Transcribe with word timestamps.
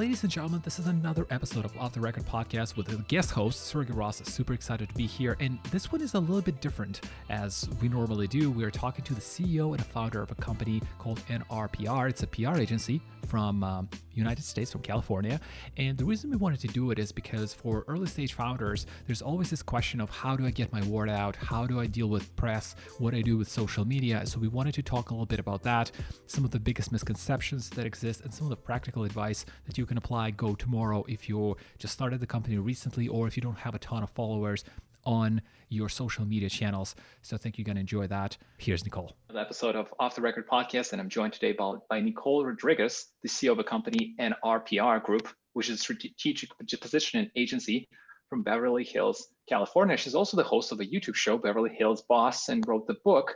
ladies 0.00 0.22
and 0.22 0.32
gentlemen, 0.32 0.62
this 0.64 0.78
is 0.78 0.86
another 0.86 1.26
episode 1.28 1.62
of 1.62 1.76
Off 1.76 1.92
the 1.92 2.00
Record 2.00 2.24
podcast 2.24 2.74
with 2.74 2.90
a 2.90 2.96
guest 3.02 3.32
host, 3.32 3.66
Sergey 3.66 3.92
Ross. 3.92 4.22
Super 4.24 4.54
excited 4.54 4.88
to 4.88 4.94
be 4.94 5.06
here. 5.06 5.36
And 5.40 5.58
this 5.70 5.92
one 5.92 6.00
is 6.00 6.14
a 6.14 6.18
little 6.18 6.40
bit 6.40 6.62
different 6.62 7.02
as 7.28 7.68
we 7.82 7.88
normally 7.90 8.26
do. 8.26 8.50
We 8.50 8.64
are 8.64 8.70
talking 8.70 9.04
to 9.04 9.12
the 9.14 9.20
CEO 9.20 9.72
and 9.72 9.80
a 9.80 9.84
founder 9.84 10.22
of 10.22 10.30
a 10.30 10.34
company 10.36 10.80
called 10.98 11.20
NRPR. 11.26 12.08
It's 12.08 12.22
a 12.22 12.26
PR 12.26 12.56
agency 12.56 13.02
from 13.26 13.62
um, 13.62 13.90
United 14.14 14.42
States, 14.42 14.72
from 14.72 14.80
California. 14.80 15.38
And 15.76 15.98
the 15.98 16.04
reason 16.04 16.30
we 16.30 16.36
wanted 16.36 16.60
to 16.60 16.68
do 16.68 16.90
it 16.90 16.98
is 16.98 17.12
because 17.12 17.52
for 17.52 17.84
early 17.86 18.06
stage 18.06 18.32
founders, 18.32 18.86
there's 19.06 19.22
always 19.22 19.50
this 19.50 19.62
question 19.62 20.00
of 20.00 20.10
how 20.10 20.34
do 20.34 20.46
I 20.46 20.50
get 20.50 20.72
my 20.72 20.82
word 20.84 21.10
out? 21.10 21.36
How 21.36 21.66
do 21.66 21.78
I 21.78 21.86
deal 21.86 22.08
with 22.08 22.34
press? 22.36 22.74
What 22.98 23.12
do 23.12 23.18
I 23.18 23.22
do 23.22 23.36
with 23.36 23.48
social 23.48 23.84
media? 23.84 24.26
So 24.26 24.38
we 24.38 24.48
wanted 24.48 24.74
to 24.74 24.82
talk 24.82 25.10
a 25.10 25.12
little 25.12 25.26
bit 25.26 25.38
about 25.38 25.62
that, 25.64 25.92
some 26.26 26.44
of 26.44 26.50
the 26.50 26.58
biggest 26.58 26.90
misconceptions 26.90 27.68
that 27.70 27.84
exist, 27.84 28.22
and 28.22 28.32
some 28.32 28.46
of 28.46 28.50
the 28.50 28.56
practical 28.56 29.04
advice 29.04 29.44
that 29.66 29.78
you 29.78 29.86
can 29.90 29.98
apply 29.98 30.30
go 30.30 30.54
tomorrow 30.54 31.04
if 31.08 31.28
you 31.28 31.56
just 31.76 31.92
started 31.92 32.20
the 32.20 32.26
company 32.26 32.56
recently 32.56 33.08
or 33.08 33.26
if 33.26 33.36
you 33.36 33.42
don't 33.42 33.58
have 33.58 33.74
a 33.74 33.78
ton 33.80 34.04
of 34.04 34.10
followers 34.10 34.62
on 35.04 35.42
your 35.68 35.88
social 35.88 36.24
media 36.24 36.48
channels. 36.48 36.94
So 37.22 37.34
I 37.34 37.40
think 37.40 37.58
you're 37.58 37.64
going 37.64 37.74
to 37.74 37.80
enjoy 37.80 38.06
that. 38.06 38.36
Here's 38.58 38.84
Nicole. 38.84 39.16
Another 39.30 39.44
episode 39.44 39.74
of 39.74 39.92
Off 39.98 40.14
the 40.14 40.20
Record 40.20 40.46
podcast, 40.48 40.92
and 40.92 41.00
I'm 41.00 41.08
joined 41.08 41.32
today 41.32 41.50
by, 41.50 41.74
by 41.88 42.00
Nicole 42.00 42.44
Rodriguez, 42.44 43.06
the 43.24 43.28
CEO 43.28 43.50
of 43.50 43.58
a 43.58 43.64
company, 43.64 44.14
NRPR 44.20 45.02
Group, 45.02 45.28
which 45.54 45.68
is 45.68 45.80
a 45.80 45.82
strategic 45.82 46.50
positioning 46.80 47.28
agency 47.34 47.88
from 48.28 48.44
Beverly 48.44 48.84
Hills, 48.84 49.26
California. 49.48 49.96
She's 49.96 50.14
also 50.14 50.36
the 50.36 50.44
host 50.44 50.70
of 50.70 50.78
a 50.78 50.84
YouTube 50.84 51.16
show, 51.16 51.36
Beverly 51.36 51.70
Hills 51.76 52.04
Boss, 52.08 52.48
and 52.48 52.62
wrote 52.68 52.86
the 52.86 52.96
book 53.04 53.34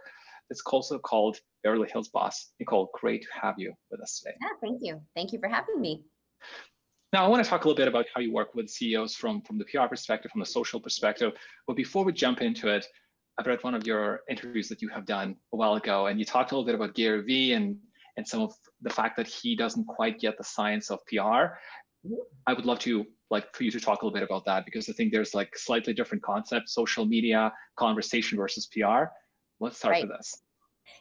that's 0.48 0.62
also 0.66 1.00
called 1.00 1.36
Beverly 1.64 1.88
Hills 1.90 2.10
Boss. 2.10 2.52
Nicole, 2.60 2.90
great 2.94 3.22
to 3.22 3.28
have 3.42 3.56
you 3.58 3.72
with 3.90 4.00
us 4.00 4.20
today. 4.20 4.36
Yeah, 4.40 4.48
thank 4.60 4.78
you. 4.82 5.00
Thank 5.16 5.32
you 5.32 5.40
for 5.40 5.48
having 5.48 5.80
me. 5.80 6.04
Now, 7.12 7.24
I 7.24 7.28
want 7.28 7.44
to 7.44 7.48
talk 7.48 7.64
a 7.64 7.68
little 7.68 7.76
bit 7.76 7.86
about 7.86 8.06
how 8.12 8.20
you 8.20 8.32
work 8.32 8.54
with 8.54 8.68
CEOs 8.68 9.14
from, 9.14 9.40
from 9.42 9.56
the 9.56 9.64
PR 9.66 9.86
perspective, 9.86 10.32
from 10.32 10.40
the 10.40 10.46
social 10.46 10.80
perspective. 10.80 11.32
But 11.66 11.76
before 11.76 12.04
we 12.04 12.12
jump 12.12 12.42
into 12.42 12.68
it, 12.68 12.86
I've 13.38 13.46
read 13.46 13.62
one 13.62 13.74
of 13.74 13.86
your 13.86 14.20
interviews 14.28 14.68
that 14.68 14.82
you 14.82 14.88
have 14.88 15.06
done 15.06 15.36
a 15.52 15.56
while 15.56 15.74
ago, 15.74 16.06
and 16.06 16.18
you 16.18 16.24
talked 16.24 16.50
a 16.50 16.54
little 16.56 16.66
bit 16.66 16.74
about 16.74 16.94
Gary 16.94 17.22
Vee 17.22 17.52
and, 17.52 17.76
and 18.16 18.26
some 18.26 18.42
of 18.42 18.54
the 18.82 18.90
fact 18.90 19.16
that 19.16 19.26
he 19.26 19.54
doesn't 19.54 19.86
quite 19.86 20.18
get 20.18 20.36
the 20.38 20.44
science 20.44 20.90
of 20.90 21.00
PR. 21.06 21.54
I 22.46 22.52
would 22.52 22.66
love 22.66 22.80
to 22.80 23.06
like 23.30 23.54
for 23.54 23.64
you 23.64 23.70
to 23.70 23.80
talk 23.80 24.02
a 24.02 24.04
little 24.04 24.14
bit 24.14 24.22
about 24.22 24.44
that 24.44 24.64
because 24.64 24.88
I 24.88 24.92
think 24.92 25.12
there's 25.12 25.34
like 25.34 25.56
slightly 25.56 25.94
different 25.94 26.22
concepts, 26.22 26.74
social 26.74 27.04
media, 27.04 27.52
conversation 27.76 28.38
versus 28.38 28.66
PR. 28.66 29.04
Let's 29.60 29.78
start 29.78 29.92
right. 29.92 30.02
with 30.02 30.16
this. 30.16 30.42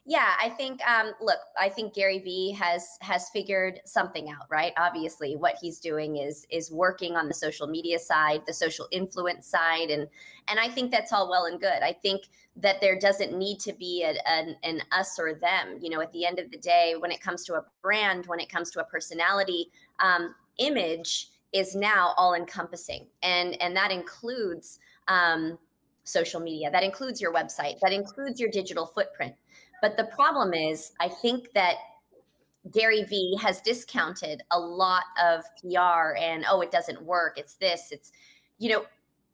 Yeah, 0.06 0.34
I 0.42 0.50
think 0.50 0.81
um, 0.86 1.14
look, 1.22 1.39
I 1.58 1.70
think 1.70 1.94
Gary 1.94 2.20
Vee 2.20 2.52
has 2.52 2.98
has 3.02 3.30
figured 3.30 3.80
something 3.86 4.30
out, 4.30 4.48
right? 4.50 4.73
Obviously, 4.78 5.38
what 5.38 5.56
he's 5.62 5.80
doing 5.80 6.17
is 6.17 6.45
is 6.50 6.72
working 6.72 7.16
on 7.16 7.30
the 7.30 7.34
social 7.34 7.67
media 7.67 7.98
side, 8.00 8.42
the 8.45 8.54
social 8.54 8.88
influence 8.92 9.48
side, 9.48 9.89
and 9.89 10.08
and 10.50 10.59
I 10.59 10.67
think 10.67 10.92
that's 10.92 11.14
all 11.14 11.30
well 11.30 11.45
and 11.45 11.59
good. 11.59 11.81
I 11.81 11.94
think 11.94 12.23
that 12.58 12.81
there 12.81 13.00
doesn't 13.00 13.38
need 13.38 13.59
to 13.61 13.73
be 13.73 14.04
a, 14.04 14.14
an, 14.30 14.58
an 14.64 14.81
us 14.92 15.17
or 15.17 15.36
them. 15.36 15.78
You 15.80 15.89
know, 15.89 16.02
at 16.02 16.11
the 16.11 16.26
end 16.26 16.38
of 16.38 16.52
the 16.52 16.58
day, 16.58 16.95
when 17.00 17.11
it 17.11 17.22
comes 17.22 17.45
to 17.45 17.54
a 17.54 17.64
brand, 17.81 18.26
when 18.26 18.42
it 18.42 18.50
comes 18.50 18.72
to 18.72 18.81
a 18.81 18.84
personality, 18.84 19.72
um, 20.00 20.36
image 20.58 21.30
is 21.54 21.76
now 21.76 22.14
all 22.17 22.34
encompassing, 22.34 23.08
and 23.22 23.61
and 23.61 23.76
that 23.76 23.92
includes. 23.92 24.80
Um, 25.08 25.58
social 26.06 26.42
media 26.42 26.70
that 26.70 26.84
includes 26.84 27.22
your 27.22 27.34
website 27.34 27.80
that 27.81 27.94
includes 27.94 28.38
your 28.38 28.50
digital 28.50 28.86
footprint 28.86 29.34
but 29.84 29.98
the 29.98 30.06
problem 30.06 30.53
is, 30.53 30.94
I 31.02 31.10
think 31.10 31.52
that 31.55 31.76
Gary 32.71 33.04
Vee 33.04 33.38
has 33.42 33.60
discounted 33.60 34.42
a 34.52 34.58
lot 34.58 35.04
of 35.21 35.44
PR 35.60 36.16
and, 36.17 36.45
oh, 36.49 36.61
it 36.61 36.71
doesn't 36.71 37.02
work. 37.02 37.38
It's 37.38 37.55
this, 37.55 37.89
it's, 37.92 38.14
you 38.60 38.70
know, 38.70 38.86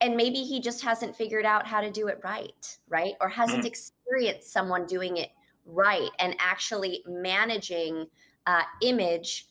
and 0.01 0.17
maybe 0.17 0.39
he 0.39 0.59
just 0.59 0.83
hasn't 0.83 1.15
figured 1.15 1.45
out 1.45 1.67
how 1.67 1.81
to 1.81 1.91
do 1.91 2.07
it 2.07 2.19
right, 2.23 2.77
right? 2.87 3.13
Or 3.21 3.29
hasn't 3.29 3.59
mm-hmm. 3.59 3.67
experienced 3.67 4.51
someone 4.51 4.87
doing 4.87 5.17
it 5.17 5.29
right 5.67 6.09
and 6.17 6.35
actually 6.39 7.03
managing 7.05 8.07
uh, 8.47 8.63
image 8.81 9.49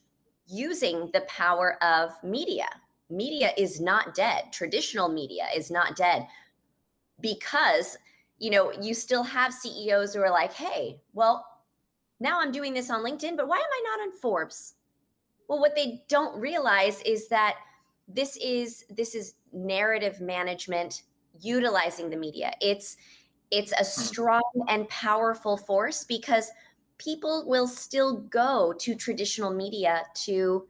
using 0.48 1.10
the 1.12 1.20
power 1.28 1.80
of 1.80 2.10
media. 2.24 2.66
Media 3.08 3.52
is 3.56 3.80
not 3.80 4.16
dead. 4.16 4.46
Traditional 4.50 5.08
media 5.08 5.44
is 5.54 5.70
not 5.70 5.94
dead 5.94 6.26
because 7.20 7.96
you 8.38 8.50
know, 8.50 8.72
you 8.80 8.94
still 8.94 9.22
have 9.22 9.52
CEOs 9.52 10.14
who 10.14 10.20
are 10.20 10.30
like, 10.30 10.52
hey, 10.52 11.00
well, 11.12 11.44
now 12.20 12.40
I'm 12.40 12.52
doing 12.52 12.74
this 12.74 12.90
on 12.90 13.04
LinkedIn, 13.04 13.36
but 13.36 13.48
why 13.48 13.56
am 13.56 13.62
I 13.62 13.82
not 13.84 14.06
on 14.06 14.12
Forbes? 14.20 14.74
Well, 15.48 15.60
what 15.60 15.74
they 15.74 16.02
don't 16.08 16.38
realize 16.38 17.00
is 17.02 17.28
that 17.28 17.56
this 18.06 18.36
is 18.38 18.84
this 18.88 19.14
is 19.14 19.34
narrative 19.52 20.20
management 20.20 21.02
utilizing 21.40 22.10
the 22.10 22.16
media. 22.16 22.52
It's 22.60 22.96
it's 23.50 23.72
a 23.72 23.76
hmm. 23.76 23.84
strong 23.84 24.42
and 24.68 24.88
powerful 24.88 25.56
force 25.56 26.04
because 26.04 26.50
people 26.98 27.44
will 27.46 27.66
still 27.66 28.18
go 28.22 28.74
to 28.78 28.94
traditional 28.94 29.52
media 29.52 30.02
to 30.14 30.66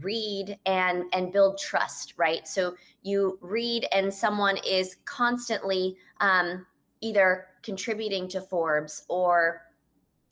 read 0.00 0.56
and 0.66 1.04
and 1.12 1.32
build 1.32 1.58
trust 1.58 2.14
right 2.16 2.46
so 2.46 2.74
you 3.02 3.36
read 3.40 3.84
and 3.92 4.12
someone 4.14 4.56
is 4.58 4.96
constantly 5.04 5.96
um, 6.20 6.64
either 7.00 7.46
contributing 7.62 8.28
to 8.28 8.40
Forbes 8.40 9.04
or 9.08 9.62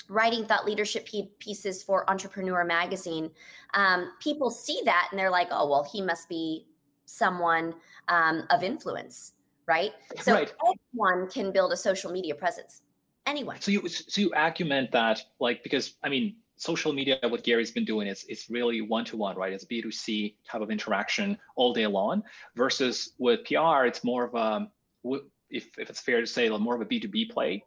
writing 0.09 0.45
thought 0.47 0.65
leadership 0.65 1.09
pieces 1.39 1.83
for 1.83 2.09
Entrepreneur 2.11 2.65
Magazine, 2.65 3.31
um, 3.75 4.13
people 4.21 4.51
see 4.51 4.81
that 4.85 5.09
and 5.11 5.19
they're 5.19 5.31
like, 5.31 5.49
oh, 5.51 5.69
well, 5.69 5.89
he 5.91 6.01
must 6.01 6.29
be 6.29 6.67
someone 7.05 7.75
um, 8.09 8.47
of 8.51 8.63
influence, 8.63 9.33
right? 9.67 9.93
So 10.21 10.35
right. 10.35 10.53
anyone 10.67 11.29
can 11.31 11.53
build 11.53 11.73
a 11.73 11.77
social 11.77 12.11
media 12.11 12.35
presence. 12.35 12.83
Anyone. 13.27 13.61
So 13.61 13.71
you 13.71 13.87
so 13.89 14.23
you 14.23 14.33
argument 14.33 14.91
that 14.93 15.21
like 15.39 15.63
because 15.63 15.97
I 16.03 16.09
mean 16.09 16.37
social 16.57 16.95
media 16.95 17.19
what 17.23 17.45
Gary's 17.45 17.71
been 17.71 17.85
doing 17.85 18.09
is 18.09 18.25
it's 18.27 18.49
really 18.49 18.81
one 18.81 19.05
to 19.07 19.19
one, 19.19 19.37
right? 19.37 19.53
It's 19.53 19.65
B 19.65 19.83
two 19.83 19.91
C 19.91 20.37
type 20.51 20.63
of 20.63 20.71
interaction 20.71 21.37
all 21.55 21.75
day 21.75 21.87
long. 21.87 22.23
Versus 22.57 23.13
with 23.19 23.45
PR, 23.45 23.85
it's 23.85 24.03
more 24.03 24.25
of 24.25 24.35
a 24.35 24.71
if, 25.51 25.79
if 25.79 25.91
it's 25.91 26.01
fair 26.01 26.21
to 26.21 26.27
say, 26.27 26.49
like 26.49 26.61
more 26.61 26.75
of 26.75 26.81
a 26.81 26.87
B2B 26.87 27.31
play. 27.31 27.65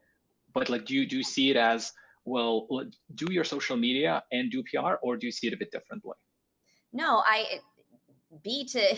But 0.54 0.70
like, 0.70 0.86
do 0.86 0.96
you, 0.96 1.06
do 1.08 1.18
you 1.18 1.24
see 1.24 1.50
it 1.50 1.58
as, 1.58 1.92
well, 2.26 2.68
do 3.16 3.28
your 3.32 3.44
social 3.44 3.78
media 3.78 4.24
and 4.32 4.52
do 4.52 4.64
PR, 4.64 4.96
or 5.02 5.18
do 5.18 5.26
you 5.26 5.32
see 5.32 5.48
it 5.48 5.54
a 5.54 5.58
bit 5.58 5.72
differently? 5.72 6.14
No, 6.94 7.24
I, 7.26 7.60
B 8.44 8.66
to 8.66 8.96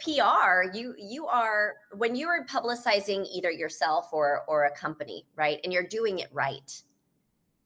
PR, 0.00 0.76
you 0.76 0.94
you 0.98 1.26
are 1.26 1.74
when 1.96 2.14
you 2.14 2.28
are 2.28 2.44
publicizing 2.44 3.26
either 3.32 3.50
yourself 3.50 4.12
or 4.12 4.42
or 4.46 4.64
a 4.64 4.70
company, 4.70 5.24
right? 5.34 5.58
And 5.64 5.72
you're 5.72 5.86
doing 5.86 6.18
it 6.18 6.28
right 6.32 6.82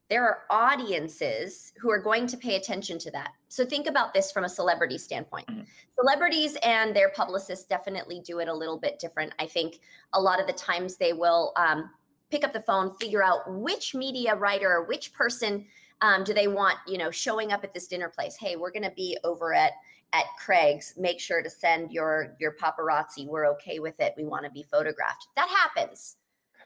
there 0.08 0.24
are 0.24 0.42
audiences 0.50 1.72
who 1.80 1.90
are 1.90 1.98
going 1.98 2.26
to 2.28 2.36
pay 2.36 2.56
attention 2.56 2.98
to 3.00 3.10
that. 3.10 3.32
So 3.48 3.64
think 3.64 3.88
about 3.88 4.14
this 4.14 4.30
from 4.30 4.44
a 4.44 4.48
celebrity 4.48 4.98
standpoint. 4.98 5.48
Mm-hmm. 5.48 5.62
Celebrities 5.98 6.56
and 6.62 6.94
their 6.94 7.10
publicists 7.10 7.64
definitely 7.64 8.20
do 8.24 8.38
it 8.38 8.48
a 8.48 8.54
little 8.54 8.78
bit 8.78 8.98
different. 9.00 9.32
I 9.38 9.46
think 9.46 9.80
a 10.12 10.20
lot 10.20 10.40
of 10.40 10.46
the 10.46 10.52
times 10.52 10.96
they 10.96 11.12
will 11.12 11.52
um, 11.56 11.90
pick 12.30 12.44
up 12.44 12.52
the 12.52 12.60
phone, 12.60 12.94
figure 13.00 13.22
out 13.22 13.40
which 13.48 13.94
media 13.94 14.36
writer 14.36 14.70
or 14.70 14.84
which 14.84 15.12
person 15.12 15.66
um, 16.02 16.22
do 16.22 16.32
they 16.32 16.46
want, 16.46 16.76
you 16.86 16.98
know, 16.98 17.10
showing 17.10 17.52
up 17.52 17.64
at 17.64 17.74
this 17.74 17.88
dinner 17.88 18.08
place. 18.08 18.36
Hey, 18.36 18.54
we're 18.54 18.70
going 18.70 18.82
to 18.84 18.94
be 18.94 19.16
over 19.24 19.54
at 19.54 19.72
at 20.12 20.24
Craig's. 20.38 20.94
Make 20.96 21.18
sure 21.18 21.42
to 21.42 21.50
send 21.50 21.90
your 21.90 22.36
your 22.38 22.52
paparazzi. 22.52 23.26
We're 23.26 23.46
okay 23.52 23.80
with 23.80 23.98
it. 23.98 24.14
We 24.16 24.24
want 24.24 24.44
to 24.44 24.50
be 24.50 24.62
photographed. 24.62 25.26
That 25.34 25.48
happens. 25.48 26.16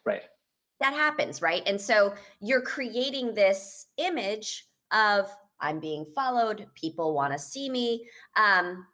Right 0.05 0.25
that 0.81 0.95
happens, 0.95 1.43
right? 1.43 1.63
And 1.67 1.81
so 1.81 2.15
you're 2.41 2.63
creating 2.63 3.35
this 3.35 3.87
image 3.99 4.67
of 4.93 5.31
I'm 5.61 5.79
being 5.79 6.07
followed, 6.15 6.67
people 6.75 7.15
want 7.15 7.33
to 7.33 7.39
see 7.39 7.69
me. 7.69 8.07
Um, 8.37 8.87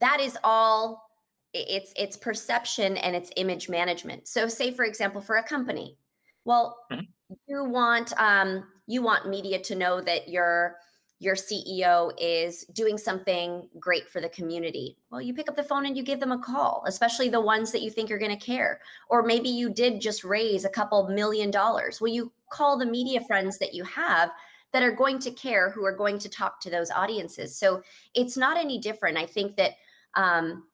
that 0.00 0.20
is 0.20 0.38
all 0.44 1.08
it's 1.52 1.92
it's 1.96 2.16
perception 2.16 2.96
and 2.98 3.14
it's 3.14 3.30
image 3.36 3.68
management. 3.68 4.26
So 4.26 4.48
say 4.48 4.70
for 4.72 4.84
example 4.84 5.20
for 5.20 5.36
a 5.36 5.42
company, 5.42 5.98
well, 6.44 6.78
mm-hmm. 6.90 7.02
you 7.46 7.64
want 7.64 8.12
um, 8.18 8.64
you 8.86 9.02
want 9.02 9.28
media 9.28 9.58
to 9.58 9.74
know 9.74 10.00
that 10.00 10.28
you're 10.28 10.76
your 11.22 11.36
CEO 11.36 12.10
is 12.18 12.64
doing 12.72 12.98
something 12.98 13.68
great 13.78 14.08
for 14.08 14.20
the 14.20 14.28
community, 14.30 14.96
well, 15.08 15.20
you 15.20 15.32
pick 15.32 15.48
up 15.48 15.54
the 15.54 15.62
phone 15.62 15.86
and 15.86 15.96
you 15.96 16.02
give 16.02 16.18
them 16.18 16.32
a 16.32 16.38
call, 16.38 16.82
especially 16.88 17.28
the 17.28 17.40
ones 17.40 17.70
that 17.70 17.80
you 17.80 17.90
think 17.90 18.10
are 18.10 18.18
going 18.18 18.36
to 18.36 18.44
care. 18.44 18.80
Or 19.08 19.22
maybe 19.22 19.48
you 19.48 19.72
did 19.72 20.00
just 20.00 20.24
raise 20.24 20.64
a 20.64 20.68
couple 20.68 21.08
million 21.08 21.52
dollars. 21.52 22.00
Well, 22.00 22.12
you 22.12 22.32
call 22.50 22.76
the 22.76 22.86
media 22.86 23.20
friends 23.20 23.56
that 23.58 23.72
you 23.72 23.84
have 23.84 24.32
that 24.72 24.82
are 24.82 24.90
going 24.90 25.20
to 25.20 25.30
care, 25.30 25.70
who 25.70 25.84
are 25.84 25.96
going 25.96 26.18
to 26.18 26.28
talk 26.28 26.60
to 26.62 26.70
those 26.70 26.90
audiences. 26.90 27.56
So 27.56 27.82
it's 28.14 28.36
not 28.36 28.56
any 28.56 28.78
different. 28.78 29.16
I 29.16 29.26
think 29.26 29.56
that, 29.58 29.74
um, 30.16 30.64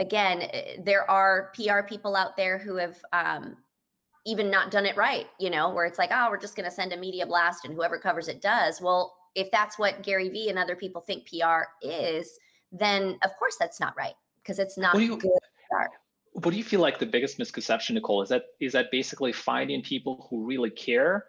again, 0.00 0.42
eh, 0.52 0.78
there 0.82 1.08
are 1.08 1.52
PR 1.54 1.82
people 1.88 2.16
out 2.16 2.36
there 2.36 2.58
who 2.58 2.74
have, 2.74 2.96
um, 3.12 3.56
even 4.26 4.50
not 4.50 4.72
done 4.72 4.84
it 4.84 4.96
right, 4.96 5.28
you 5.38 5.48
know, 5.48 5.70
where 5.70 5.86
it's 5.86 5.98
like, 5.98 6.10
oh, 6.12 6.26
we're 6.28 6.40
just 6.40 6.56
going 6.56 6.68
to 6.68 6.74
send 6.74 6.92
a 6.92 6.96
media 6.96 7.24
blast 7.24 7.64
and 7.64 7.72
whoever 7.72 7.98
covers 7.98 8.26
it 8.26 8.42
does. 8.42 8.80
Well, 8.80 9.14
if 9.38 9.50
that's 9.50 9.78
what 9.78 10.02
Gary 10.02 10.28
Vee 10.28 10.50
and 10.50 10.58
other 10.58 10.74
people 10.74 11.00
think 11.00 11.28
PR 11.28 11.62
is, 11.80 12.38
then 12.72 13.18
of 13.22 13.30
course 13.38 13.56
that's 13.58 13.80
not 13.80 13.94
right 13.96 14.14
because 14.42 14.58
it's 14.58 14.76
not 14.76 15.00
you, 15.00 15.16
good 15.16 15.30
PR. 15.70 15.84
What 16.32 16.50
do 16.50 16.56
you 16.56 16.64
feel 16.64 16.80
like 16.80 16.98
the 16.98 17.06
biggest 17.06 17.38
misconception, 17.38 17.94
Nicole? 17.94 18.22
Is 18.22 18.28
that 18.28 18.44
is 18.60 18.72
that 18.72 18.90
basically 18.90 19.32
finding 19.32 19.82
people 19.82 20.26
who 20.28 20.44
really 20.44 20.70
care 20.70 21.24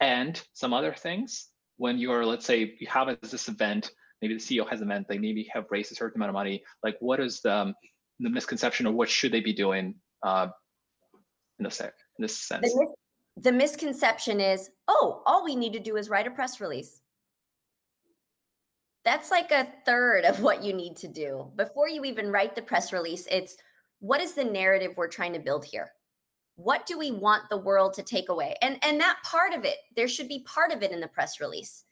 and 0.00 0.42
some 0.52 0.74
other 0.74 0.92
things 0.92 1.48
when 1.76 1.98
you're, 1.98 2.24
let's 2.24 2.46
say, 2.46 2.74
you 2.78 2.86
have 2.86 3.16
this 3.22 3.48
event, 3.48 3.90
maybe 4.22 4.34
the 4.34 4.40
CEO 4.40 4.68
has 4.68 4.80
an 4.80 4.90
event, 4.90 5.06
they 5.08 5.18
maybe 5.18 5.48
have 5.52 5.64
raised 5.70 5.92
a 5.92 5.94
certain 5.94 6.18
amount 6.18 6.30
of 6.30 6.34
money. 6.34 6.62
Like, 6.82 6.96
what 7.00 7.20
is 7.20 7.40
the 7.40 7.54
um, 7.54 7.74
the 8.20 8.30
misconception, 8.30 8.86
or 8.86 8.92
what 8.92 9.08
should 9.08 9.32
they 9.32 9.40
be 9.40 9.52
doing 9.52 9.94
uh, 10.22 10.48
in 11.58 11.64
this 11.64 11.80
in 11.80 11.90
this 12.18 12.36
sense? 12.36 12.72
The, 12.72 12.80
mis- 12.80 13.44
the 13.44 13.52
misconception 13.52 14.40
is, 14.40 14.70
oh, 14.88 15.22
all 15.26 15.44
we 15.44 15.56
need 15.56 15.72
to 15.72 15.80
do 15.80 15.96
is 15.96 16.08
write 16.08 16.26
a 16.26 16.30
press 16.30 16.60
release. 16.60 17.00
That's 19.04 19.30
like 19.30 19.50
a 19.50 19.68
third 19.84 20.24
of 20.24 20.40
what 20.40 20.62
you 20.62 20.72
need 20.72 20.96
to 20.98 21.08
do. 21.08 21.50
Before 21.56 21.88
you 21.88 22.04
even 22.04 22.30
write 22.30 22.54
the 22.54 22.62
press 22.62 22.92
release. 22.92 23.26
It's 23.30 23.56
what 24.00 24.20
is 24.20 24.34
the 24.34 24.44
narrative 24.44 24.92
we're 24.96 25.08
trying 25.08 25.32
to 25.34 25.38
build 25.38 25.64
here? 25.64 25.90
what 26.56 26.86
do 26.86 26.98
we 26.98 27.10
want 27.10 27.42
the 27.50 27.56
world 27.56 27.94
to 27.94 28.02
take 28.02 28.28
away? 28.28 28.54
And 28.62 28.78
and 28.82 29.00
that 29.00 29.18
part 29.24 29.52
of 29.52 29.64
it 29.64 29.78
there 29.96 30.08
should 30.08 30.28
be 30.28 30.44
part 30.46 30.72
of 30.72 30.82
it 30.82 30.92
in 30.92 31.00
the 31.00 31.08
press 31.08 31.40
release. 31.40 31.84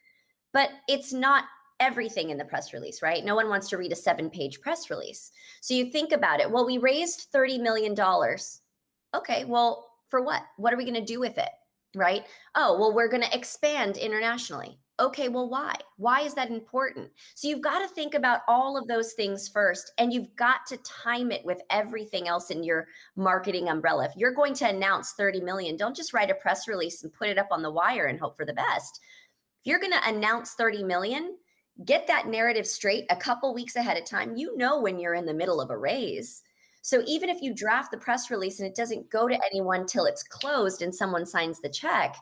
But 0.52 0.70
it's 0.88 1.12
not 1.12 1.44
everything 1.80 2.30
in 2.30 2.38
the 2.38 2.44
press 2.44 2.72
release 2.72 3.02
right? 3.02 3.24
No 3.24 3.34
one 3.34 3.48
wants 3.48 3.68
to 3.70 3.76
read 3.76 3.92
a 3.92 3.96
seven 3.96 4.30
page 4.30 4.60
press 4.60 4.90
release. 4.90 5.32
So 5.60 5.74
you 5.74 5.90
think 5.90 6.12
about 6.12 6.40
it. 6.40 6.50
Well 6.50 6.66
we 6.66 6.78
raised 6.78 7.28
30 7.32 7.58
million 7.58 7.94
dollars. 7.94 8.60
Okay 9.14 9.44
well 9.44 9.88
for 10.08 10.22
what? 10.22 10.42
What 10.56 10.72
are 10.72 10.76
we 10.76 10.84
going 10.84 10.94
to 10.94 11.04
do 11.04 11.20
with 11.20 11.38
it 11.38 11.50
right? 11.94 12.24
Oh 12.54 12.78
well 12.78 12.94
we're 12.94 13.08
going 13.08 13.22
to 13.22 13.36
expand 13.36 13.96
internationally 13.96 14.78
okay, 15.02 15.28
well, 15.28 15.48
why? 15.48 15.74
Why 15.96 16.20
is 16.20 16.34
that 16.34 16.50
important? 16.50 17.10
So 17.34 17.48
you've 17.48 17.60
got 17.60 17.80
to 17.80 17.94
think 17.94 18.14
about 18.14 18.40
all 18.46 18.78
of 18.78 18.86
those 18.86 19.12
things 19.14 19.48
first, 19.48 19.92
and 19.98 20.12
you've 20.12 20.34
got 20.36 20.64
to 20.68 20.76
time 20.78 21.32
it 21.32 21.44
with 21.44 21.60
everything 21.70 22.28
else 22.28 22.50
in 22.50 22.62
your 22.62 22.86
marketing 23.16 23.68
umbrella. 23.68 24.04
If 24.04 24.12
you're 24.16 24.32
going 24.34 24.54
to 24.54 24.68
announce 24.68 25.12
30 25.12 25.40
million, 25.40 25.76
don't 25.76 25.96
just 25.96 26.14
write 26.14 26.30
a 26.30 26.34
press 26.34 26.68
release 26.68 27.02
and 27.02 27.12
put 27.12 27.28
it 27.28 27.38
up 27.38 27.48
on 27.50 27.62
the 27.62 27.70
wire 27.70 28.06
and 28.06 28.18
hope 28.18 28.36
for 28.36 28.46
the 28.46 28.52
best. 28.52 29.00
If 29.60 29.66
you're 29.66 29.80
going 29.80 29.92
to 29.92 30.08
announce 30.08 30.54
30 30.54 30.84
million, 30.84 31.36
get 31.84 32.06
that 32.06 32.28
narrative 32.28 32.66
straight 32.66 33.04
a 33.10 33.16
couple 33.16 33.52
weeks 33.52 33.76
ahead 33.76 33.96
of 33.96 34.04
time. 34.04 34.36
You 34.36 34.56
know 34.56 34.80
when 34.80 35.00
you're 35.00 35.14
in 35.14 35.26
the 35.26 35.34
middle 35.34 35.60
of 35.60 35.70
a 35.70 35.76
raise. 35.76 36.42
So 36.82 37.02
even 37.06 37.28
if 37.28 37.42
you 37.42 37.54
draft 37.54 37.90
the 37.90 37.98
press 37.98 38.30
release 38.30 38.60
and 38.60 38.68
it 38.68 38.74
doesn't 38.74 39.10
go 39.10 39.28
to 39.28 39.40
anyone 39.50 39.86
till 39.86 40.04
it's 40.04 40.22
closed 40.22 40.82
and 40.82 40.94
someone 40.94 41.26
signs 41.26 41.60
the 41.60 41.68
check, 41.68 42.16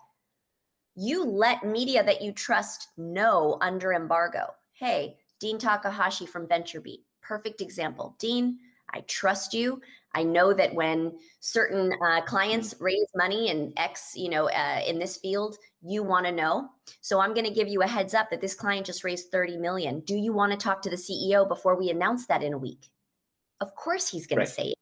you 0.95 1.25
let 1.25 1.65
media 1.65 2.03
that 2.05 2.23
you 2.23 2.33
trust 2.33 2.89
know 2.97 3.59
under 3.61 3.93
embargo. 3.93 4.47
Hey, 4.73 5.17
Dean 5.39 5.59
Takahashi 5.59 6.27
from 6.27 6.47
VentureBeat, 6.47 7.01
perfect 7.23 7.61
example. 7.61 8.17
Dean, 8.19 8.59
I 8.93 9.01
trust 9.07 9.55
you. 9.55 9.81
I 10.15 10.25
know 10.25 10.53
that 10.53 10.75
when 10.75 11.13
certain 11.39 11.93
uh, 12.05 12.23
clients 12.23 12.75
mm. 12.75 12.81
raise 12.81 13.07
money 13.15 13.49
in 13.49 13.73
X, 13.77 14.13
you 14.17 14.29
know, 14.29 14.51
uh, 14.51 14.81
in 14.87 14.99
this 14.99 15.17
field, 15.17 15.57
you 15.83 16.03
want 16.03 16.27
to 16.27 16.33
know. 16.33 16.69
So 17.01 17.21
I'm 17.21 17.33
going 17.33 17.47
to 17.47 17.53
give 17.53 17.69
you 17.69 17.83
a 17.83 17.87
heads 17.87 18.15
up 18.15 18.31
that 18.31 18.41
this 18.41 18.55
client 18.55 18.87
just 18.87 19.05
raised 19.05 19.31
30 19.31 19.57
million. 19.59 20.01
Do 20.01 20.17
you 20.17 20.33
want 20.33 20.53
to 20.53 20.59
talk 20.59 20.83
to 20.83 20.91
the 20.91 20.97
CEO 20.97 21.47
before 21.47 21.77
we 21.77 21.91
announce 21.91 22.27
that 22.27 22.43
in 22.43 22.53
a 22.53 22.59
week? 22.59 22.91
Of 23.61 23.75
course, 23.75 24.09
he's 24.09 24.27
going 24.27 24.39
right. 24.39 24.49
to 24.49 24.53
say 24.53 24.75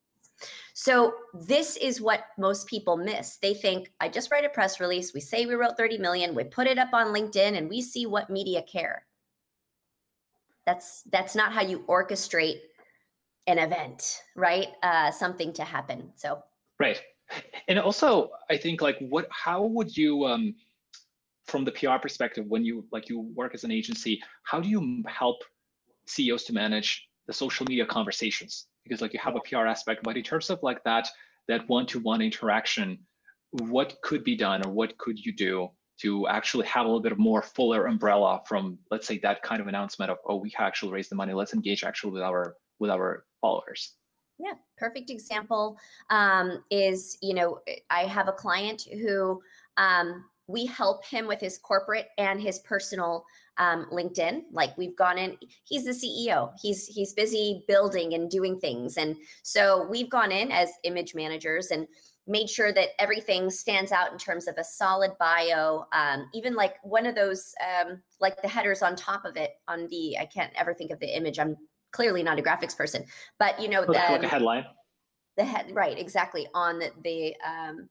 so 0.81 1.15
this 1.35 1.77
is 1.77 2.01
what 2.01 2.27
most 2.39 2.69
people 2.69 2.97
miss. 2.97 3.39
They 3.39 3.53
think 3.53 3.91
I 3.99 4.09
just 4.09 4.31
write 4.31 4.45
a 4.45 4.49
press 4.49 4.79
release, 4.79 5.13
we 5.13 5.19
say 5.19 5.45
we 5.45 5.55
wrote 5.55 5.77
30 5.77 5.99
million, 5.99 6.37
we 6.37 6.45
put 6.45 6.69
it 6.69 6.79
up 6.79 6.91
on 6.93 7.09
LinkedIn 7.09 7.59
and 7.59 7.69
we 7.69 7.83
see 7.83 8.07
what 8.07 8.31
media 8.31 8.63
care. 8.63 9.05
That's 10.67 11.03
that's 11.11 11.35
not 11.35 11.53
how 11.53 11.63
you 11.63 11.81
orchestrate 11.89 12.61
an 13.49 13.59
event, 13.59 14.23
right? 14.37 14.69
Uh, 14.81 15.11
something 15.11 15.53
to 15.55 15.65
happen. 15.65 16.13
So 16.15 16.45
Right. 16.79 17.03
And 17.67 17.81
also 17.81 18.31
I 18.49 18.57
think 18.57 18.81
like 18.81 18.99
what 19.01 19.27
how 19.31 19.65
would 19.65 19.97
you 19.97 20.27
um 20.27 20.55
from 21.47 21.65
the 21.65 21.73
PR 21.73 21.99
perspective 22.01 22.45
when 22.47 22.65
you 22.65 22.87
like 22.93 23.09
you 23.09 23.19
work 23.35 23.53
as 23.53 23.65
an 23.65 23.73
agency, 23.73 24.23
how 24.45 24.61
do 24.61 24.69
you 24.69 25.03
help 25.09 25.39
CEOs 26.07 26.45
to 26.45 26.53
manage 26.53 27.09
the 27.27 27.33
social 27.33 27.67
media 27.69 27.85
conversations? 27.85 28.68
Because 28.89 29.03
like 29.03 29.13
you 29.13 29.21
have 29.21 29.37
a 29.37 29.41
PR 29.41 29.67
aspect, 29.67 30.03
but 30.03 30.17
in 30.17 30.23
terms 30.23 30.51
of 30.51 30.63
like 30.63 30.83
that 30.85 31.09
that 31.49 31.69
one-to-one 31.69 32.21
interaction, 32.21 32.99
what 33.51 33.97
could 34.03 34.25
be 34.25 34.37
done 34.37 34.65
or 34.67 34.71
what 34.71 34.97
could 34.99 35.19
you 35.19 35.35
do 35.35 35.71
to 36.01 36.29
actually 36.29 36.67
have 36.67 36.85
a 36.85 36.89
little 36.89 37.03
bit 37.03 37.13
of 37.13 37.19
more 37.19 37.43
fuller 37.43 37.87
umbrella 37.87 38.41
from 38.47 38.79
let's 38.91 39.07
say 39.07 39.19
that 39.19 39.43
kind 39.43 39.61
of 39.61 39.67
announcement 39.67 40.11
of 40.11 40.19
oh 40.29 40.37
we 40.37 40.53
actually 40.59 40.93
raised 40.93 41.11
the 41.11 41.15
money 41.15 41.33
let's 41.33 41.55
engage 41.55 41.85
actually 41.85 42.13
with 42.13 42.23
our 42.23 42.57
with 42.79 42.91
our 42.91 43.25
followers? 43.41 43.95
Yeah 44.39 44.53
perfect 44.77 45.11
example 45.11 45.77
um, 46.11 46.63
is 46.71 47.19
you 47.23 47.35
know 47.35 47.61
i 47.91 48.03
have 48.03 48.29
a 48.29 48.33
client 48.33 48.83
who 48.83 49.41
um, 49.77 50.25
we 50.47 50.67
help 50.67 51.05
him 51.05 51.27
with 51.27 51.41
his 51.41 51.59
corporate 51.59 52.09
and 52.19 52.41
his 52.41 52.59
personal 52.61 53.25
um, 53.59 53.87
LinkedIn. 53.93 54.43
Like 54.53 54.77
we've 54.79 54.97
gone 54.97 55.19
in, 55.19 55.37
he's 55.65 55.85
the 55.85 55.91
CEO. 55.91 56.53
He's 56.61 56.87
he's 56.87 57.13
busy 57.13 57.65
building 57.69 58.15
and 58.15 58.31
doing 58.31 58.59
things, 58.59 58.97
and 58.97 59.17
so 59.43 59.87
we've 59.89 60.11
gone 60.11 60.33
in 60.33 60.51
as 60.51 60.71
image 60.85 61.15
managers 61.15 61.71
and 61.71 61.87
made 62.27 62.49
sure 62.49 62.73
that 62.73 62.91
everything 62.99 63.51
stands 63.51 63.91
out 63.91 64.13
in 64.13 64.19
terms 64.19 64.47
of 64.47 64.57
a 64.59 64.65
solid 64.65 65.13
bio. 65.19 65.87
Um, 65.93 66.29
even 66.35 66.55
like 66.55 66.75
one 66.83 67.07
of 67.07 67.15
those, 67.15 67.55
um, 67.65 68.03
like 68.21 68.41
the 68.43 68.49
headers 68.49 68.83
on 68.83 68.97
top 68.97 69.25
of 69.25 69.39
it 69.39 69.53
on 69.67 69.89
the, 69.89 70.19
I 70.19 70.27
can't 70.27 70.53
ever 70.55 70.75
think 70.75 70.91
of 70.91 71.01
the 71.01 71.17
image. 71.17 71.39
I'm 71.39 71.57
clearly 71.93 72.23
not 72.23 72.39
a 72.39 72.43
graphics 72.43 72.77
person, 72.77 73.05
but 73.39 73.59
you 73.59 73.69
know, 73.69 73.81
the, 73.87 73.93
like 73.93 74.23
a 74.23 74.29
headline. 74.29 74.67
The 75.39 75.45
head, 75.45 75.71
right? 75.73 75.99
Exactly 75.99 76.47
on 76.55 76.79
the, 76.79 76.91
the 77.03 77.35
um, 77.47 77.89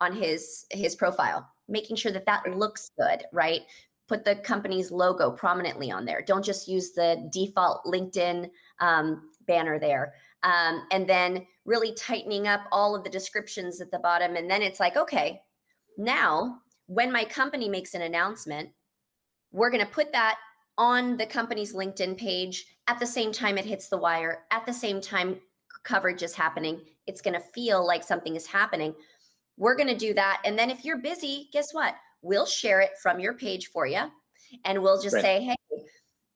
on 0.00 0.14
his 0.14 0.64
his 0.70 0.96
profile 0.96 1.46
making 1.68 1.96
sure 1.96 2.12
that 2.12 2.26
that 2.26 2.42
looks 2.56 2.90
good, 2.98 3.24
right? 3.32 3.62
Put 4.08 4.24
the 4.24 4.36
company's 4.36 4.90
logo 4.90 5.30
prominently 5.30 5.90
on 5.90 6.04
there. 6.04 6.22
Don't 6.22 6.44
just 6.44 6.68
use 6.68 6.92
the 6.92 7.28
default 7.32 7.84
LinkedIn 7.84 8.50
um, 8.80 9.30
banner 9.46 9.78
there. 9.78 10.14
Um, 10.42 10.82
and 10.90 11.08
then 11.08 11.46
really 11.64 11.94
tightening 11.94 12.46
up 12.46 12.60
all 12.70 12.94
of 12.94 13.02
the 13.02 13.10
descriptions 13.10 13.80
at 13.80 13.90
the 13.90 13.98
bottom. 13.98 14.36
And 14.36 14.50
then 14.50 14.60
it's 14.60 14.80
like, 14.80 14.96
okay, 14.96 15.40
now 15.96 16.58
when 16.86 17.10
my 17.10 17.24
company 17.24 17.68
makes 17.68 17.94
an 17.94 18.02
announcement, 18.02 18.68
we're 19.52 19.70
going 19.70 19.84
to 19.84 19.92
put 19.92 20.12
that 20.12 20.36
on 20.76 21.16
the 21.16 21.26
company's 21.26 21.74
LinkedIn 21.74 22.18
page 22.18 22.66
at 22.88 22.98
the 22.98 23.06
same 23.06 23.32
time 23.32 23.56
it 23.56 23.64
hits 23.64 23.88
the 23.88 23.96
wire, 23.96 24.44
at 24.50 24.66
the 24.66 24.72
same 24.72 25.00
time 25.00 25.40
coverage 25.84 26.22
is 26.22 26.34
happening. 26.34 26.80
It's 27.06 27.20
going 27.20 27.34
to 27.34 27.40
feel 27.54 27.86
like 27.86 28.02
something 28.02 28.36
is 28.36 28.46
happening. 28.46 28.94
We're 29.56 29.76
going 29.76 29.88
to 29.88 29.96
do 29.96 30.14
that. 30.14 30.42
And 30.44 30.58
then 30.58 30.70
if 30.70 30.84
you're 30.84 30.98
busy, 30.98 31.48
guess 31.52 31.72
what? 31.72 31.94
We'll 32.24 32.46
share 32.46 32.80
it 32.80 32.90
from 33.02 33.20
your 33.20 33.34
page 33.34 33.68
for 33.68 33.86
you. 33.86 34.02
And 34.64 34.82
we'll 34.82 35.00
just 35.00 35.14
right. 35.14 35.22
say, 35.22 35.42
hey, 35.42 35.56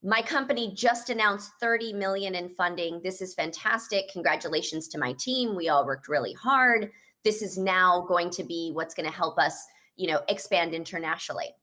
my 0.02 0.22
company 0.22 0.72
just 0.74 1.10
announced 1.10 1.52
30 1.60 1.94
million 1.94 2.34
in 2.34 2.48
funding. 2.50 3.00
This 3.02 3.20
is 3.20 3.34
fantastic. 3.34 4.08
Congratulations 4.12 4.86
to 4.88 4.98
my 4.98 5.14
team. 5.14 5.56
We 5.56 5.68
all 5.68 5.86
worked 5.86 6.08
really 6.08 6.34
hard. 6.34 6.90
This 7.24 7.42
is 7.42 7.58
now 7.58 8.04
going 8.06 8.30
to 8.30 8.44
be 8.44 8.70
what's 8.74 8.94
going 8.94 9.08
to 9.08 9.16
help 9.16 9.38
us, 9.38 9.64
you 9.96 10.06
know, 10.08 10.20
expand 10.28 10.74
internationally. 10.74 11.54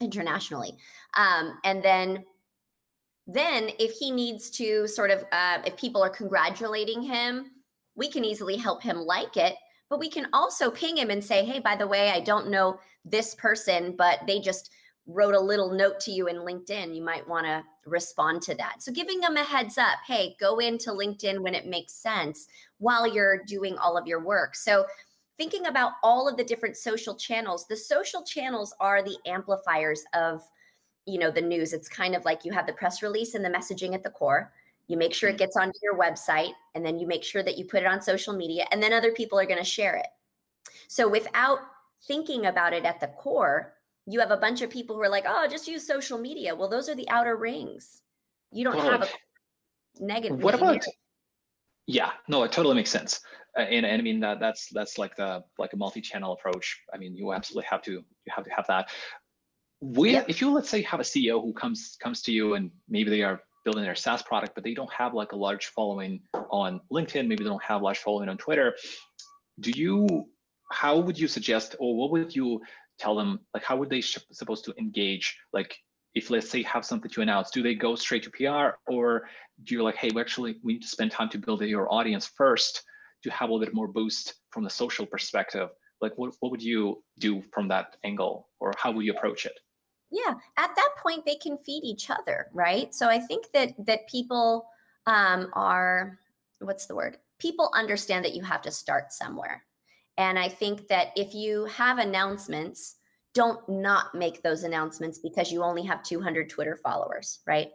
Internationally. 0.00 0.76
Um, 1.16 1.58
and 1.64 1.82
then 1.82 2.24
then 3.26 3.70
if 3.78 3.92
he 3.92 4.10
needs 4.10 4.50
to 4.50 4.86
sort 4.86 5.10
of 5.10 5.24
uh, 5.32 5.58
if 5.64 5.76
people 5.78 6.02
are 6.02 6.10
congratulating 6.10 7.00
him 7.00 7.50
we 7.96 8.10
can 8.10 8.24
easily 8.24 8.56
help 8.56 8.82
him 8.82 8.96
like 8.98 9.36
it 9.36 9.54
but 9.88 9.98
we 9.98 10.08
can 10.08 10.26
also 10.32 10.70
ping 10.70 10.96
him 10.96 11.10
and 11.10 11.22
say, 11.22 11.44
hey, 11.44 11.60
by 11.60 11.76
the 11.76 11.86
way, 11.86 12.10
I 12.10 12.20
don't 12.20 12.50
know 12.50 12.78
this 13.04 13.34
person, 13.34 13.94
but 13.96 14.20
they 14.26 14.40
just 14.40 14.70
wrote 15.06 15.34
a 15.34 15.40
little 15.40 15.72
note 15.72 16.00
to 16.00 16.10
you 16.10 16.28
in 16.28 16.36
LinkedIn. 16.36 16.94
You 16.94 17.02
might 17.02 17.28
want 17.28 17.46
to 17.46 17.62
respond 17.84 18.40
to 18.42 18.54
that. 18.54 18.82
So 18.82 18.90
giving 18.90 19.20
them 19.20 19.36
a 19.36 19.44
heads 19.44 19.76
up, 19.76 19.98
hey, 20.06 20.34
go 20.40 20.58
into 20.58 20.90
LinkedIn 20.90 21.40
when 21.40 21.54
it 21.54 21.66
makes 21.66 21.92
sense 21.92 22.46
while 22.78 23.06
you're 23.06 23.44
doing 23.44 23.76
all 23.76 23.98
of 23.98 24.06
your 24.06 24.24
work. 24.24 24.54
So 24.54 24.86
thinking 25.36 25.66
about 25.66 25.92
all 26.02 26.28
of 26.28 26.36
the 26.36 26.44
different 26.44 26.76
social 26.76 27.14
channels, 27.14 27.66
the 27.66 27.76
social 27.76 28.22
channels 28.22 28.74
are 28.80 29.02
the 29.02 29.18
amplifiers 29.26 30.02
of 30.14 30.42
you 31.06 31.18
know 31.18 31.30
the 31.30 31.40
news 31.40 31.72
it's 31.72 31.88
kind 31.88 32.14
of 32.14 32.24
like 32.24 32.44
you 32.44 32.52
have 32.52 32.66
the 32.66 32.72
press 32.72 33.02
release 33.02 33.34
and 33.34 33.44
the 33.44 33.50
messaging 33.50 33.94
at 33.94 34.02
the 34.02 34.10
core 34.10 34.52
you 34.88 34.96
make 34.96 35.14
sure 35.14 35.30
it 35.30 35.38
gets 35.38 35.56
onto 35.56 35.78
your 35.82 35.98
website 35.98 36.52
and 36.74 36.84
then 36.84 36.98
you 36.98 37.06
make 37.06 37.24
sure 37.24 37.42
that 37.42 37.56
you 37.56 37.64
put 37.64 37.82
it 37.82 37.86
on 37.86 38.02
social 38.02 38.34
media 38.34 38.66
and 38.70 38.82
then 38.82 38.92
other 38.92 39.12
people 39.12 39.38
are 39.38 39.46
going 39.46 39.58
to 39.58 39.64
share 39.64 39.96
it. 39.96 40.06
So 40.88 41.08
without 41.08 41.58
thinking 42.06 42.46
about 42.46 42.72
it 42.72 42.84
at 42.84 43.00
the 43.00 43.08
core 43.08 43.74
you 44.06 44.20
have 44.20 44.30
a 44.30 44.36
bunch 44.36 44.60
of 44.60 44.68
people 44.68 44.96
who 44.96 45.02
are 45.02 45.08
like 45.08 45.24
oh 45.26 45.46
just 45.48 45.66
use 45.66 45.86
social 45.86 46.18
media. 46.18 46.54
Well 46.54 46.68
those 46.68 46.88
are 46.88 46.94
the 46.94 47.08
outer 47.08 47.36
rings. 47.36 48.02
You 48.52 48.64
don't 48.64 48.78
have 48.78 49.02
a 49.02 49.08
negative 50.00 50.42
what 50.42 50.54
about 50.54 50.84
yeah 51.86 52.10
no 52.28 52.42
it 52.42 52.52
totally 52.52 52.74
makes 52.74 52.90
sense. 52.90 53.20
Uh, 53.56 53.62
and, 53.62 53.86
and 53.86 54.00
i 54.00 54.02
mean 54.02 54.18
that 54.18 54.40
that's 54.40 54.68
that's 54.70 54.98
like 54.98 55.14
the 55.16 55.42
like 55.58 55.72
a 55.72 55.76
multi-channel 55.76 56.32
approach. 56.32 56.82
I 56.92 56.98
mean 56.98 57.16
you 57.16 57.32
absolutely 57.32 57.66
have 57.70 57.82
to 57.82 57.92
you 57.92 58.04
have 58.28 58.44
to 58.44 58.50
have 58.50 58.66
that. 58.66 58.90
We, 59.80 60.16
if 60.16 60.40
you 60.40 60.50
let's 60.50 60.70
say 60.70 60.80
have 60.82 61.00
a 61.00 61.02
CEO 61.02 61.42
who 61.42 61.52
comes 61.52 61.96
comes 62.00 62.22
to 62.22 62.32
you 62.32 62.54
and 62.54 62.70
maybe 62.88 63.10
they 63.10 63.22
are 63.22 63.40
building 63.64 63.84
their 63.84 63.94
SaaS 63.94 64.22
product, 64.22 64.54
but 64.54 64.64
they 64.64 64.74
don't 64.74 64.92
have 64.92 65.14
like 65.14 65.32
a 65.32 65.36
large 65.36 65.66
following 65.66 66.20
on 66.50 66.80
LinkedIn, 66.92 67.26
maybe 67.26 67.44
they 67.44 67.50
don't 67.50 67.62
have 67.62 67.82
large 67.82 67.98
following 67.98 68.28
on 68.28 68.36
Twitter. 68.36 68.74
Do 69.60 69.70
you 69.70 70.26
how 70.70 70.98
would 70.98 71.18
you 71.18 71.28
suggest 71.28 71.76
or 71.78 71.96
what 71.96 72.10
would 72.10 72.34
you 72.34 72.60
tell 72.98 73.14
them 73.14 73.40
like 73.52 73.62
how 73.62 73.76
would 73.76 73.90
they 73.90 74.00
sh- 74.00 74.18
supposed 74.32 74.64
to 74.66 74.74
engage? 74.78 75.36
Like 75.52 75.76
if 76.14 76.30
let's 76.30 76.48
say 76.48 76.62
have 76.62 76.84
something 76.84 77.10
to 77.10 77.22
announce 77.22 77.50
do 77.50 77.62
they 77.62 77.74
go 77.74 77.96
straight 77.96 78.22
to 78.22 78.30
pr 78.30 78.76
or 78.86 79.24
do 79.64 79.74
you 79.74 79.82
like 79.82 79.96
hey 79.96 80.10
we 80.14 80.20
actually 80.20 80.56
we 80.62 80.74
need 80.74 80.82
to 80.82 80.88
spend 80.88 81.10
time 81.10 81.28
to 81.28 81.38
build 81.38 81.60
your 81.62 81.92
audience 81.92 82.26
first 82.26 82.82
to 83.24 83.30
have 83.30 83.48
a 83.48 83.52
little 83.52 83.64
bit 83.66 83.74
more 83.74 83.88
boost 83.88 84.34
from 84.50 84.64
the 84.64 84.70
social 84.70 85.06
perspective? 85.06 85.70
Like 86.00 86.12
what, 86.16 86.34
what 86.40 86.50
would 86.50 86.62
you 86.62 87.02
do 87.18 87.42
from 87.52 87.68
that 87.68 87.96
angle 88.04 88.48
or 88.60 88.72
how 88.76 88.92
would 88.92 89.04
you 89.04 89.12
approach 89.12 89.46
it 89.46 89.58
yeah 90.14 90.34
at 90.56 90.70
that 90.76 90.90
point 91.02 91.24
they 91.24 91.36
can 91.36 91.56
feed 91.58 91.84
each 91.84 92.10
other 92.10 92.46
right 92.52 92.94
so 92.94 93.08
i 93.08 93.18
think 93.18 93.46
that 93.52 93.72
that 93.78 94.08
people 94.08 94.66
um, 95.06 95.50
are 95.52 96.18
what's 96.60 96.86
the 96.86 96.94
word 96.94 97.18
people 97.38 97.70
understand 97.74 98.24
that 98.24 98.34
you 98.34 98.42
have 98.42 98.62
to 98.62 98.70
start 98.70 99.12
somewhere 99.12 99.62
and 100.16 100.38
I 100.38 100.48
think 100.48 100.86
that 100.88 101.08
if 101.16 101.34
you 101.34 101.64
have 101.66 101.98
announcements, 101.98 102.96
don't 103.32 103.66
not 103.68 104.14
make 104.14 104.42
those 104.42 104.62
announcements 104.62 105.18
because 105.18 105.50
you 105.50 105.62
only 105.62 105.82
have 105.82 106.04
200 106.04 106.48
Twitter 106.48 106.76
followers, 106.76 107.40
right? 107.46 107.70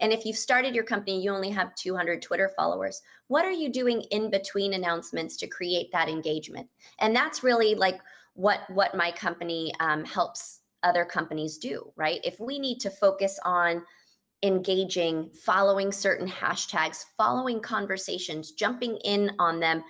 And 0.00 0.12
if 0.12 0.24
you've 0.24 0.38
started 0.38 0.74
your 0.74 0.84
company, 0.84 1.22
you 1.22 1.30
only 1.30 1.50
have 1.50 1.74
200 1.74 2.22
Twitter 2.22 2.50
followers. 2.56 3.02
What 3.28 3.44
are 3.44 3.52
you 3.52 3.68
doing 3.68 4.00
in 4.10 4.30
between 4.30 4.72
announcements 4.72 5.36
to 5.36 5.46
create 5.46 5.92
that 5.92 6.08
engagement? 6.08 6.68
And 6.98 7.14
that's 7.14 7.44
really 7.44 7.74
like 7.74 8.00
what 8.34 8.60
what 8.70 8.96
my 8.96 9.12
company 9.12 9.72
um, 9.78 10.04
helps 10.04 10.60
other 10.82 11.04
companies 11.04 11.58
do, 11.58 11.92
right? 11.96 12.20
If 12.24 12.38
we 12.40 12.58
need 12.58 12.78
to 12.80 12.90
focus 12.90 13.38
on 13.44 13.82
engaging, 14.42 15.30
following 15.44 15.92
certain 15.92 16.28
hashtags, 16.28 17.04
following 17.16 17.60
conversations, 17.60 18.52
jumping 18.52 18.96
in 19.04 19.32
on 19.38 19.60
them, 19.60 19.84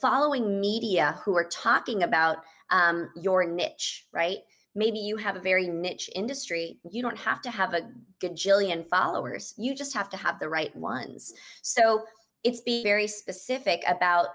following 0.00 0.60
media 0.60 1.18
who 1.24 1.36
are 1.36 1.48
talking 1.48 2.02
about 2.02 2.38
um, 2.70 3.10
your 3.16 3.44
niche, 3.44 4.06
right? 4.12 4.38
Maybe 4.74 4.98
you 4.98 5.16
have 5.16 5.36
a 5.36 5.40
very 5.40 5.68
niche 5.68 6.10
industry. 6.14 6.78
You 6.90 7.02
don't 7.02 7.18
have 7.18 7.40
to 7.42 7.50
have 7.50 7.74
a 7.74 7.90
gajillion 8.20 8.86
followers. 8.86 9.54
You 9.56 9.74
just 9.74 9.94
have 9.94 10.10
to 10.10 10.16
have 10.16 10.38
the 10.38 10.48
right 10.48 10.74
ones. 10.76 11.32
So 11.62 12.04
it's 12.44 12.60
being 12.60 12.84
very 12.84 13.06
specific 13.06 13.82
about 13.88 14.28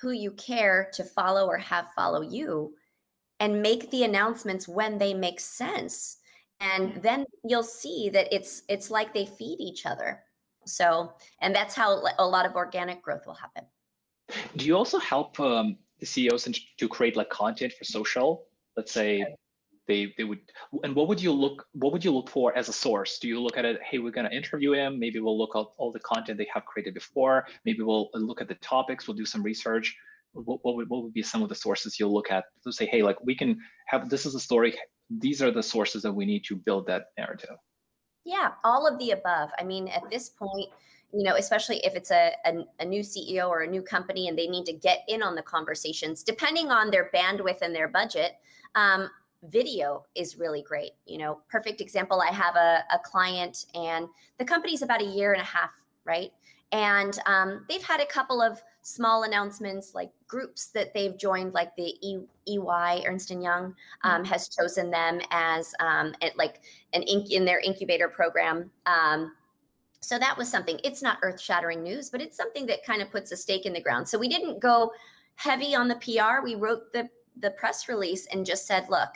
who 0.00 0.10
you 0.10 0.32
care 0.32 0.90
to 0.94 1.04
follow 1.04 1.46
or 1.46 1.56
have 1.58 1.86
follow 1.94 2.22
you 2.22 2.74
and 3.40 3.62
make 3.62 3.90
the 3.90 4.04
announcements 4.04 4.68
when 4.68 4.98
they 4.98 5.14
make 5.14 5.40
sense. 5.40 6.18
And 6.60 7.02
then 7.02 7.24
you'll 7.42 7.62
see 7.62 8.10
that 8.10 8.28
it's 8.32 8.62
it's 8.68 8.90
like 8.90 9.14
they 9.14 9.26
feed 9.26 9.58
each 9.60 9.86
other. 9.86 10.20
So 10.66 11.14
and 11.40 11.54
that's 11.54 11.74
how 11.74 12.02
a 12.18 12.26
lot 12.26 12.46
of 12.46 12.54
organic 12.54 13.02
growth 13.02 13.26
will 13.26 13.34
happen. 13.34 13.64
Do 14.56 14.66
you 14.66 14.76
also 14.76 14.98
help 14.98 15.40
um, 15.40 15.78
the 15.98 16.06
CEOs 16.06 16.46
to 16.78 16.88
create 16.88 17.16
like 17.16 17.30
content 17.30 17.72
for 17.72 17.84
social? 17.84 18.46
Let's 18.76 18.92
say 18.92 19.24
they 19.88 20.14
they 20.16 20.24
would 20.24 20.40
and 20.84 20.94
what 20.94 21.08
would 21.08 21.20
you 21.20 21.32
look 21.32 21.66
what 21.72 21.92
would 21.92 22.04
you 22.04 22.12
look 22.12 22.28
for 22.28 22.56
as 22.56 22.68
a 22.68 22.72
source? 22.72 23.18
Do 23.18 23.26
you 23.26 23.40
look 23.40 23.56
at 23.56 23.64
it, 23.64 23.80
hey, 23.82 23.98
we're 23.98 24.12
gonna 24.12 24.30
interview 24.30 24.72
him, 24.72 24.98
maybe 24.98 25.18
we'll 25.18 25.38
look 25.38 25.56
at 25.56 25.64
all 25.78 25.90
the 25.90 26.00
content 26.00 26.36
they 26.38 26.48
have 26.54 26.64
created 26.66 26.94
before, 26.94 27.46
maybe 27.64 27.82
we'll 27.82 28.10
look 28.14 28.40
at 28.40 28.48
the 28.48 28.54
topics, 28.56 29.08
we'll 29.08 29.16
do 29.16 29.24
some 29.24 29.42
research. 29.42 29.96
What, 30.32 30.60
what, 30.62 30.76
would, 30.76 30.88
what 30.88 31.02
would 31.02 31.12
be 31.12 31.22
some 31.22 31.42
of 31.42 31.48
the 31.48 31.54
sources 31.54 31.98
you'll 31.98 32.14
look 32.14 32.30
at 32.30 32.44
to 32.64 32.72
say, 32.72 32.86
hey, 32.86 33.02
like 33.02 33.16
we 33.24 33.36
can 33.36 33.58
have 33.86 34.08
this 34.08 34.26
is 34.26 34.34
a 34.34 34.40
story, 34.40 34.78
these 35.10 35.42
are 35.42 35.50
the 35.50 35.62
sources 35.62 36.02
that 36.02 36.12
we 36.12 36.24
need 36.24 36.44
to 36.44 36.56
build 36.56 36.86
that 36.86 37.06
narrative? 37.18 37.56
Yeah, 38.24 38.52
all 38.64 38.86
of 38.86 38.98
the 38.98 39.10
above. 39.10 39.50
I 39.58 39.64
mean, 39.64 39.88
at 39.88 40.02
this 40.10 40.28
point, 40.28 40.68
you 41.12 41.24
know, 41.24 41.34
especially 41.34 41.78
if 41.78 41.96
it's 41.96 42.10
a, 42.10 42.32
a, 42.44 42.64
a, 42.78 42.84
new 42.84 43.02
CEO 43.02 43.48
or 43.48 43.62
a 43.62 43.66
new 43.66 43.82
company 43.82 44.28
and 44.28 44.38
they 44.38 44.46
need 44.46 44.64
to 44.66 44.72
get 44.72 45.00
in 45.08 45.22
on 45.22 45.34
the 45.34 45.42
conversations, 45.42 46.22
depending 46.22 46.70
on 46.70 46.90
their 46.90 47.10
bandwidth 47.12 47.62
and 47.62 47.74
their 47.74 47.88
budget, 47.88 48.34
um, 48.76 49.10
video 49.44 50.04
is 50.14 50.38
really 50.38 50.62
great. 50.62 50.92
You 51.06 51.18
know, 51.18 51.40
perfect 51.48 51.80
example 51.80 52.20
I 52.20 52.32
have 52.32 52.54
a, 52.56 52.84
a 52.92 52.98
client 53.02 53.66
and 53.74 54.06
the 54.38 54.44
company's 54.44 54.82
about 54.82 55.02
a 55.02 55.06
year 55.06 55.32
and 55.32 55.42
a 55.42 55.44
half, 55.44 55.72
right? 56.04 56.30
And 56.72 57.18
um, 57.26 57.64
they've 57.68 57.82
had 57.82 58.00
a 58.00 58.06
couple 58.06 58.40
of 58.40 58.62
small 58.90 59.22
announcements 59.22 59.94
like 59.94 60.10
groups 60.26 60.66
that 60.68 60.92
they've 60.92 61.16
joined, 61.16 61.54
like 61.54 61.74
the 61.76 61.94
e- 62.00 62.26
EY, 62.48 63.04
Ernst 63.06 63.30
and 63.30 63.42
Young, 63.42 63.74
um, 64.02 64.24
has 64.24 64.48
chosen 64.48 64.90
them 64.90 65.20
as 65.30 65.72
um, 65.80 66.14
like 66.36 66.60
an 66.92 67.02
ink 67.02 67.30
in 67.30 67.44
their 67.44 67.60
incubator 67.60 68.08
program. 68.08 68.70
Um, 68.86 69.32
so 70.00 70.18
that 70.18 70.36
was 70.36 70.48
something. 70.48 70.80
It's 70.82 71.02
not 71.02 71.18
earth 71.22 71.40
shattering 71.40 71.82
news, 71.82 72.10
but 72.10 72.20
it's 72.20 72.36
something 72.36 72.66
that 72.66 72.84
kind 72.84 73.02
of 73.02 73.10
puts 73.10 73.32
a 73.32 73.36
stake 73.36 73.66
in 73.66 73.72
the 73.72 73.80
ground. 73.80 74.08
So 74.08 74.18
we 74.18 74.28
didn't 74.28 74.60
go 74.60 74.92
heavy 75.36 75.74
on 75.74 75.88
the 75.88 75.96
PR. 75.96 76.42
We 76.42 76.54
wrote 76.54 76.92
the, 76.92 77.08
the 77.38 77.50
press 77.52 77.88
release 77.88 78.26
and 78.26 78.44
just 78.44 78.66
said, 78.66 78.88
look, 78.88 79.10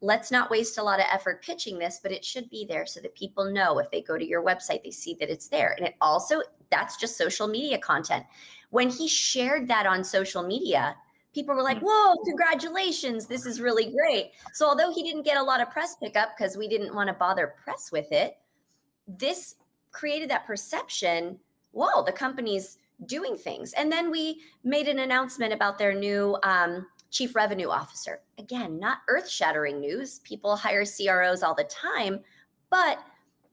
let's 0.00 0.30
not 0.30 0.50
waste 0.50 0.78
a 0.78 0.82
lot 0.82 1.00
of 1.00 1.06
effort 1.12 1.42
pitching 1.42 1.78
this, 1.78 2.00
but 2.02 2.12
it 2.12 2.24
should 2.24 2.48
be 2.50 2.66
there 2.68 2.86
so 2.86 3.00
that 3.00 3.14
people 3.14 3.44
know 3.50 3.78
if 3.78 3.90
they 3.90 4.02
go 4.02 4.18
to 4.18 4.26
your 4.26 4.42
website, 4.42 4.82
they 4.82 4.90
see 4.90 5.16
that 5.20 5.30
it's 5.30 5.48
there. 5.48 5.74
And 5.76 5.86
it 5.86 5.94
also, 6.00 6.42
that's 6.70 6.96
just 6.96 7.16
social 7.16 7.46
media 7.46 7.78
content. 7.78 8.24
When 8.70 8.88
he 8.88 9.08
shared 9.08 9.68
that 9.68 9.86
on 9.86 10.02
social 10.02 10.42
media, 10.42 10.96
people 11.34 11.54
were 11.54 11.62
like, 11.62 11.78
mm. 11.78 11.86
whoa, 11.86 12.16
congratulations. 12.24 13.26
This 13.26 13.46
is 13.46 13.60
really 13.60 13.92
great. 13.92 14.32
So 14.52 14.66
although 14.66 14.92
he 14.92 15.02
didn't 15.02 15.22
get 15.22 15.36
a 15.36 15.42
lot 15.42 15.60
of 15.60 15.70
press 15.70 15.96
pickup 15.96 16.30
because 16.36 16.56
we 16.56 16.68
didn't 16.68 16.94
want 16.94 17.08
to 17.08 17.14
bother 17.14 17.54
press 17.64 17.90
with 17.92 18.10
it, 18.10 18.36
this 19.06 19.56
created 19.92 20.28
that 20.30 20.46
perception 20.46 21.38
whoa 21.72 22.02
the 22.04 22.12
company's 22.12 22.78
doing 23.06 23.36
things 23.36 23.72
and 23.74 23.92
then 23.92 24.10
we 24.10 24.40
made 24.64 24.88
an 24.88 25.00
announcement 25.00 25.52
about 25.52 25.78
their 25.78 25.94
new 25.94 26.36
um, 26.42 26.86
chief 27.10 27.34
revenue 27.36 27.68
officer 27.68 28.20
again 28.38 28.78
not 28.78 28.98
earth-shattering 29.08 29.80
news 29.80 30.20
people 30.20 30.56
hire 30.56 30.84
cros 30.84 31.42
all 31.42 31.54
the 31.54 31.64
time 31.64 32.20
but 32.70 32.98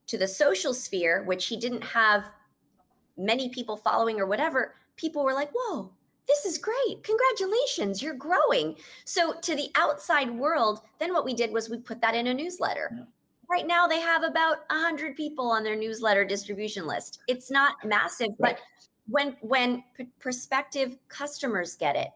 to 0.08 0.18
the 0.18 0.28
social 0.28 0.74
sphere 0.74 1.24
which 1.24 1.46
he 1.46 1.58
didn't 1.58 1.84
have 1.84 2.24
many 3.18 3.50
people 3.50 3.78
following 3.78 4.20
or 4.20 4.26
whatever 4.26 4.76
people 4.96 5.24
were 5.24 5.34
like 5.34 5.50
whoa 5.54 5.92
this 6.28 6.46
is 6.46 6.58
great. 6.58 7.04
Congratulations 7.04 8.02
you're 8.02 8.14
growing. 8.14 8.76
So 9.06 9.34
to 9.42 9.56
the 9.56 9.70
outside 9.76 10.32
world 10.32 10.82
then 11.00 11.14
what 11.14 11.26
we 11.26 11.34
did 11.34 11.52
was 11.52 11.70
we 11.70 11.78
put 11.78 12.02
that 12.02 12.16
in 12.16 12.28
a 12.28 12.34
newsletter. 12.34 12.92
Yeah. 12.96 13.04
Right 13.50 13.68
now 13.68 13.88
they 13.88 14.00
have 14.00 14.24
about 14.24 14.60
100 14.70 15.16
people 15.16 15.52
on 15.52 15.64
their 15.64 15.76
newsletter 15.76 16.26
distribution 16.26 16.88
list. 16.88 17.20
It's 17.28 17.52
not 17.52 17.76
massive 17.84 18.30
right. 18.40 18.56
but 18.56 18.60
when 19.08 19.36
when 19.42 19.84
p- 19.98 20.08
prospective 20.20 20.96
customers 21.10 21.76
get 21.76 21.98
it 21.98 22.10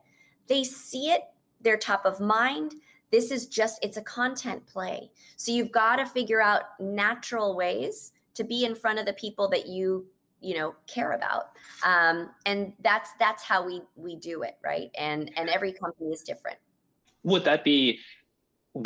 they 0.48 0.63
see 0.63 1.10
it 1.10 1.24
they're 1.62 1.77
top 1.77 2.05
of 2.05 2.19
mind. 2.19 2.75
This 3.12 3.31
is 3.31 3.48
just 3.48 3.84
it's 3.84 3.98
a 3.98 4.01
content 4.01 4.65
play. 4.67 5.12
So 5.36 5.51
you've 5.51 5.72
got 5.72 5.98
to 5.98 6.05
figure 6.05 6.41
out 6.41 6.79
natural 6.79 7.55
ways 7.55 8.13
to 8.36 8.43
be 8.43 8.65
in 8.65 8.75
front 8.75 9.00
of 9.00 9.05
the 9.05 9.13
people 9.13 9.50
that 9.50 9.67
you 9.67 10.05
you 10.39 10.56
know 10.56 10.75
care 10.88 11.13
about 11.13 11.51
um, 11.84 12.29
and 12.46 12.74
that's 12.84 13.12
that's 13.20 13.44
how 13.44 13.65
we 13.65 13.82
we 13.96 14.15
do 14.15 14.44
it 14.44 14.58
right 14.63 14.91
and 14.98 15.32
and 15.38 15.50
every 15.50 15.74
company 15.74 16.12
is 16.12 16.22
different 16.22 16.58
would 17.24 17.44
that 17.44 17.63
be 17.63 18.00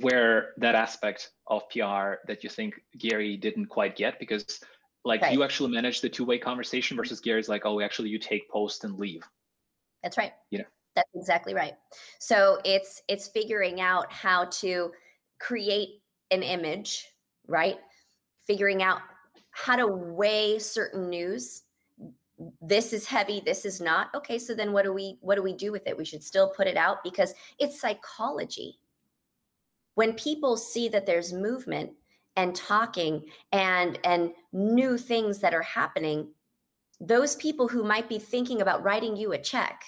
where 0.02 0.54
that 0.58 0.76
aspect 0.76 1.32
of 1.48 1.68
PR 1.70 2.16
that 2.28 2.44
you 2.44 2.50
think 2.50 2.82
Gary 2.98 3.36
didn't 3.36 3.66
quite 3.66 3.96
get 3.96 4.20
because 4.20 4.62
like 5.04 5.22
right. 5.22 5.34
you 5.34 5.44
actually 5.44 5.72
manage 5.72 6.02
the 6.02 6.10
two-way 6.10 6.38
conversation 6.38 6.96
versus 6.96 7.20
Gary's 7.20 7.50
like, 7.50 7.66
oh, 7.66 7.82
actually 7.82 8.10
you 8.10 8.20
take 8.20 8.50
post 8.50 8.84
and 8.84 8.98
leave. 8.98 9.24
That's 10.04 10.18
right. 10.18 10.34
You 10.50 10.60
know. 10.60 10.66
That's 10.96 11.10
exactly 11.16 11.54
right. 11.54 11.74
So 12.20 12.60
it's 12.66 13.02
it's 13.08 13.28
figuring 13.28 13.80
out 13.80 14.12
how 14.12 14.46
to 14.46 14.92
create 15.40 16.02
an 16.32 16.44
image, 16.44 17.08
right? 17.48 17.78
Figuring 18.46 18.84
out 18.84 19.00
how 19.64 19.76
to 19.76 19.88
weigh 19.88 20.60
certain 20.60 21.10
news. 21.10 21.64
This 22.62 22.94
is 22.94 23.06
heavy, 23.06 23.42
this 23.46 23.66
is 23.66 23.80
not. 23.80 24.10
Okay, 24.16 24.40
so 24.40 24.56
then 24.56 24.74
what 24.74 24.84
do 24.84 24.94
we 24.94 25.18
what 25.22 25.36
do 25.36 25.44
we 25.44 25.54
do 25.54 25.72
with 25.72 25.88
it? 25.88 25.98
We 25.98 26.06
should 26.06 26.24
still 26.24 26.50
put 26.50 26.68
it 26.68 26.78
out 26.78 27.04
because 27.04 27.34
it's 27.60 27.80
psychology 27.80 28.80
when 29.96 30.14
people 30.14 30.58
see 30.58 30.90
that 30.90 31.06
there's 31.06 31.34
movement 31.34 31.92
and 32.36 32.56
talking 32.56 33.26
and 33.52 34.00
and 34.04 34.32
new 34.54 34.98
things 34.98 35.40
that 35.40 35.54
are 35.54 35.62
happening 35.62 36.30
those 37.00 37.36
people 37.38 37.68
who 37.68 37.84
might 37.84 38.08
be 38.08 38.20
thinking 38.20 38.62
about 38.62 38.84
writing 38.84 39.18
you 39.18 39.34
a 39.34 39.38
check 39.38 39.84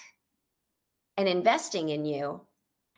and 1.16 1.28
investing 1.28 1.90
in 1.90 2.04
you 2.04 2.40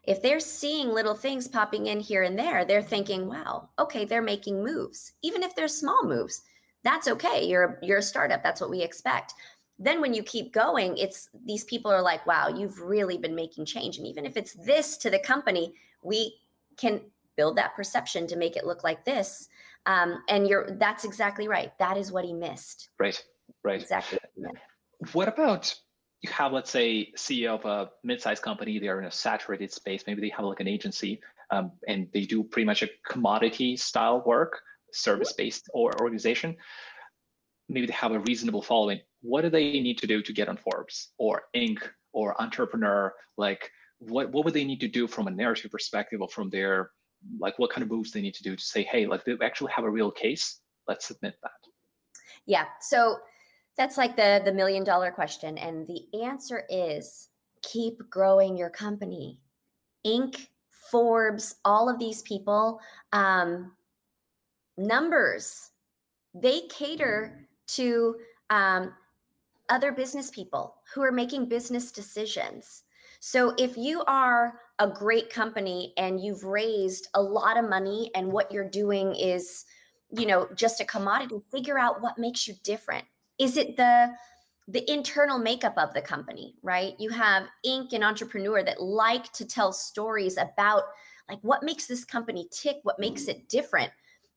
if 0.04 0.22
they're 0.22 0.40
seeing 0.40 0.88
little 0.88 1.14
things 1.14 1.48
popping 1.48 1.86
in 1.86 2.00
here 2.00 2.22
and 2.22 2.38
there 2.38 2.64
they're 2.64 2.82
thinking 2.82 3.28
wow 3.28 3.68
okay 3.78 4.04
they're 4.04 4.22
making 4.22 4.64
moves 4.64 5.12
even 5.22 5.42
if 5.42 5.54
they're 5.54 5.68
small 5.68 6.04
moves 6.04 6.42
that's 6.86 7.08
okay 7.08 7.44
you're 7.44 7.78
you're 7.82 7.98
a 7.98 8.02
startup 8.02 8.42
that's 8.42 8.60
what 8.60 8.70
we 8.70 8.82
expect 8.82 9.34
then 9.78 10.00
when 10.00 10.14
you 10.14 10.22
keep 10.22 10.52
going 10.52 10.96
it's 10.96 11.28
these 11.44 11.64
people 11.64 11.90
are 11.90 12.00
like 12.02 12.24
wow 12.26 12.48
you've 12.48 12.80
really 12.80 13.18
been 13.18 13.34
making 13.34 13.64
change 13.64 13.98
and 13.98 14.06
even 14.06 14.24
if 14.24 14.36
it's 14.36 14.54
this 14.54 14.96
to 14.96 15.10
the 15.10 15.18
company 15.18 15.74
we 16.02 16.34
can 16.76 17.00
build 17.36 17.56
that 17.56 17.74
perception 17.76 18.26
to 18.26 18.36
make 18.36 18.56
it 18.56 18.66
look 18.66 18.82
like 18.82 19.04
this. 19.04 19.48
Um, 19.84 20.22
and 20.28 20.48
you're 20.48 20.70
that's 20.78 21.04
exactly 21.04 21.48
right. 21.48 21.72
That 21.78 21.96
is 21.96 22.10
what 22.10 22.24
he 22.24 22.32
missed. 22.32 22.88
Right. 22.98 23.22
Right. 23.62 23.80
Exactly. 23.80 24.18
What 25.12 25.28
about 25.28 25.74
you 26.22 26.30
have, 26.30 26.52
let's 26.52 26.70
say, 26.70 27.12
CEO 27.16 27.54
of 27.54 27.64
a 27.66 27.90
mid-sized 28.02 28.42
company, 28.42 28.78
they're 28.78 28.98
in 28.98 29.06
a 29.06 29.10
saturated 29.10 29.70
space, 29.70 30.04
maybe 30.06 30.22
they 30.22 30.30
have 30.30 30.44
like 30.46 30.60
an 30.60 30.66
agency 30.66 31.20
um, 31.50 31.72
and 31.86 32.08
they 32.12 32.22
do 32.22 32.42
pretty 32.42 32.64
much 32.64 32.82
a 32.82 32.88
commodity 33.06 33.76
style 33.76 34.22
work, 34.26 34.60
service-based 34.96 35.70
or 35.72 35.92
organization. 36.00 36.56
Maybe 37.68 37.86
they 37.86 37.92
have 37.92 38.12
a 38.12 38.20
reasonable 38.20 38.62
following. 38.62 39.00
What 39.22 39.42
do 39.42 39.50
they 39.50 39.80
need 39.80 39.98
to 39.98 40.06
do 40.06 40.22
to 40.22 40.32
get 40.32 40.48
on 40.48 40.56
Forbes 40.56 41.12
or 41.18 41.42
Inc. 41.54 41.78
or 42.12 42.40
Entrepreneur? 42.40 43.12
Like, 43.36 43.70
what 43.98 44.30
what 44.30 44.44
would 44.44 44.54
they 44.54 44.64
need 44.64 44.80
to 44.80 44.88
do 44.88 45.06
from 45.06 45.26
a 45.26 45.30
narrative 45.30 45.70
perspective 45.70 46.20
or 46.20 46.28
from 46.28 46.50
their 46.50 46.90
like 47.40 47.58
what 47.58 47.70
kind 47.70 47.82
of 47.82 47.90
moves 47.90 48.12
they 48.12 48.20
need 48.20 48.34
to 48.34 48.42
do 48.42 48.54
to 48.54 48.62
say, 48.62 48.82
hey, 48.82 49.06
like 49.06 49.24
they 49.24 49.36
actually 49.42 49.72
have 49.72 49.84
a 49.84 49.90
real 49.90 50.10
case? 50.10 50.60
Let's 50.86 51.06
submit 51.06 51.34
that. 51.42 51.50
Yeah. 52.46 52.64
So 52.80 53.16
that's 53.76 53.96
like 53.96 54.16
the 54.16 54.42
the 54.44 54.52
million 54.52 54.84
dollar 54.84 55.10
question 55.10 55.58
and 55.58 55.86
the 55.86 56.02
answer 56.24 56.64
is 56.70 57.28
keep 57.62 57.98
growing 58.10 58.56
your 58.56 58.70
company. 58.70 59.40
Inc, 60.06 60.46
Forbes, 60.90 61.56
all 61.64 61.88
of 61.88 61.98
these 61.98 62.22
people 62.22 62.80
um 63.12 63.72
numbers 64.76 65.70
they 66.40 66.62
cater 66.68 67.48
to 67.66 68.16
um, 68.50 68.92
other 69.68 69.92
business 69.92 70.30
people 70.30 70.76
who 70.92 71.02
are 71.02 71.12
making 71.12 71.48
business 71.48 71.90
decisions. 71.90 72.84
So 73.20 73.54
if 73.58 73.76
you 73.76 74.04
are 74.06 74.60
a 74.78 74.86
great 74.86 75.30
company 75.30 75.94
and 75.96 76.20
you've 76.20 76.44
raised 76.44 77.08
a 77.14 77.22
lot 77.22 77.58
of 77.58 77.68
money 77.68 78.10
and 78.14 78.30
what 78.30 78.52
you're 78.52 78.68
doing 78.68 79.14
is, 79.14 79.64
you 80.10 80.26
know, 80.26 80.48
just 80.54 80.80
a 80.80 80.84
commodity, 80.84 81.40
figure 81.50 81.78
out 81.78 82.02
what 82.02 82.18
makes 82.18 82.46
you 82.46 82.54
different. 82.62 83.04
Is 83.38 83.56
it 83.56 83.76
the 83.76 84.10
the 84.68 84.90
internal 84.92 85.38
makeup 85.38 85.74
of 85.76 85.94
the 85.94 86.02
company, 86.02 86.56
right? 86.60 86.94
You 86.98 87.10
have 87.10 87.44
Inc 87.64 87.92
and 87.92 88.02
entrepreneur 88.02 88.64
that 88.64 88.82
like 88.82 89.32
to 89.34 89.44
tell 89.44 89.72
stories 89.72 90.36
about 90.38 90.82
like 91.28 91.38
what 91.42 91.62
makes 91.62 91.86
this 91.86 92.04
company 92.04 92.48
tick, 92.50 92.78
what 92.82 92.98
makes 92.98 93.28
it 93.28 93.48
different. 93.48 93.92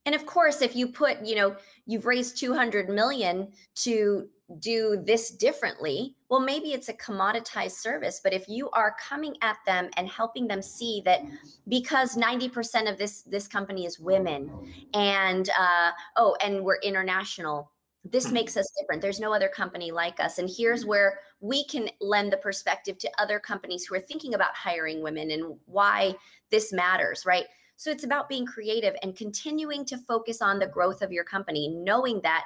And 0.06 0.16
of 0.16 0.26
course, 0.26 0.62
if 0.62 0.76
you 0.76 0.88
put, 0.88 1.26
you 1.26 1.36
know, 1.36 1.56
you've 1.86 2.06
raised 2.06 2.38
200 2.38 2.90
million 2.90 3.50
to 3.76 4.28
do 4.60 5.02
this 5.06 5.30
differently, 5.32 6.16
well, 6.30 6.40
maybe 6.40 6.74
it's 6.74 6.90
a 6.90 6.94
commoditized 6.94 7.74
service. 7.74 8.22
But 8.24 8.34
if 8.34 8.48
you 8.48 8.70
are 8.72 8.96
coming 9.00 9.36
at 9.42 9.58
them 9.66 9.90
and 9.98 10.08
helping 10.08 10.48
them 10.48 10.62
see 10.62 11.02
that 11.06 11.22
because 11.68 12.16
90% 12.16 12.90
of 12.90 12.98
this 12.98 13.22
this 13.24 13.48
company 13.48 13.86
is 13.86 14.00
women, 14.00 14.52
and 14.94 15.50
uh, 15.50 15.92
oh, 16.16 16.36
and 16.42 16.64
we're 16.64 16.80
international, 16.82 17.72
this 18.04 18.28
hmm. 18.28 18.34
makes 18.34 18.58
us 18.58 18.72
different. 18.80 19.02
There's 19.02 19.20
no 19.20 19.34
other 19.34 19.50
company 19.50 19.92
like 19.92 20.20
us. 20.20 20.38
And 20.38 20.50
here's 20.50 20.86
where 20.86 21.20
we 21.42 21.66
can 21.66 21.90
lend 22.02 22.32
the 22.32 22.38
perspective 22.38 22.98
to 23.00 23.12
other 23.18 23.40
companies 23.40 23.86
who 23.86 23.96
are 23.96 24.00
thinking 24.00 24.34
about 24.34 24.56
hiring 24.56 25.02
women 25.02 25.32
and 25.32 25.58
why 25.66 26.16
this 26.50 26.74
matters, 26.74 27.26
right? 27.26 27.46
So 27.80 27.90
it's 27.92 28.04
about 28.04 28.28
being 28.28 28.46
creative 28.46 28.94
and 29.04 29.16
continuing 29.16 29.86
to 29.86 29.98
focus 29.98 30.42
on 30.42 30.60
the 30.60 30.68
growth 30.68 31.02
of 31.02 31.14
your 31.14 31.24
company, 31.24 31.70
knowing 31.70 32.20
that 32.24 32.44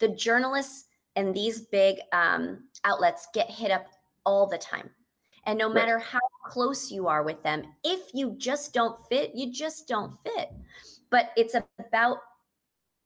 the 0.00 0.08
journalists 0.08 0.86
and 1.14 1.32
these 1.32 1.60
big 1.60 1.98
um, 2.12 2.64
outlets 2.82 3.28
get 3.32 3.48
hit 3.48 3.70
up 3.70 3.86
all 4.24 4.44
the 4.44 4.58
time. 4.58 4.90
And 5.44 5.56
no 5.56 5.68
matter 5.68 6.00
how 6.00 6.18
close 6.44 6.90
you 6.90 7.06
are 7.06 7.22
with 7.22 7.40
them, 7.44 7.62
if 7.84 8.10
you 8.12 8.34
just 8.38 8.74
don't 8.74 8.98
fit, 9.08 9.30
you 9.36 9.52
just 9.52 9.86
don't 9.86 10.12
fit. 10.24 10.50
But 11.10 11.30
it's 11.36 11.54
about 11.78 12.18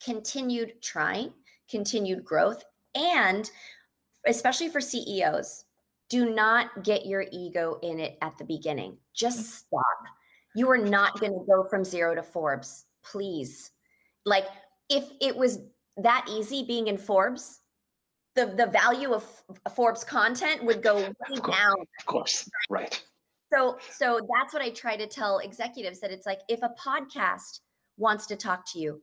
continued 0.02 0.80
trying, 0.80 1.30
continued 1.68 2.24
growth, 2.24 2.64
and 2.94 3.50
especially 4.26 4.70
for 4.70 4.80
CEOs, 4.80 5.66
do 6.08 6.35
not 6.35 6.85
get 6.85 7.04
your 7.04 7.26
ego 7.30 7.78
in 7.82 8.00
it 8.00 8.16
at 8.22 8.38
the 8.38 8.44
beginning. 8.44 8.96
Just 9.12 9.40
mm. 9.40 9.42
stop 9.42 10.14
you 10.54 10.70
are 10.70 10.78
not 10.78 11.18
going 11.20 11.32
to 11.32 11.44
go 11.46 11.64
from 11.64 11.84
zero 11.84 12.14
to 12.14 12.22
Forbes, 12.22 12.86
please. 13.04 13.70
Like 14.24 14.46
if 14.88 15.04
it 15.20 15.36
was 15.36 15.60
that 15.96 16.26
easy 16.28 16.64
being 16.64 16.88
in 16.88 16.98
Forbes, 16.98 17.60
the 18.34 18.46
the 18.46 18.66
value 18.66 19.12
of 19.12 19.24
Forbes 19.74 20.04
content 20.04 20.64
would 20.64 20.82
go 20.82 20.98
of 20.98 21.16
course, 21.42 21.56
down. 21.56 21.76
Of 21.98 22.06
course, 22.06 22.50
right. 22.68 23.02
So 23.52 23.78
so 23.90 24.20
that's 24.36 24.52
what 24.52 24.62
I 24.62 24.70
try 24.70 24.96
to 24.96 25.06
tell 25.06 25.38
executives 25.38 26.00
that 26.00 26.10
it's 26.10 26.26
like 26.26 26.40
if 26.48 26.62
a 26.62 26.70
podcast 26.78 27.60
wants 27.96 28.26
to 28.26 28.36
talk 28.36 28.70
to 28.72 28.78
you, 28.78 29.02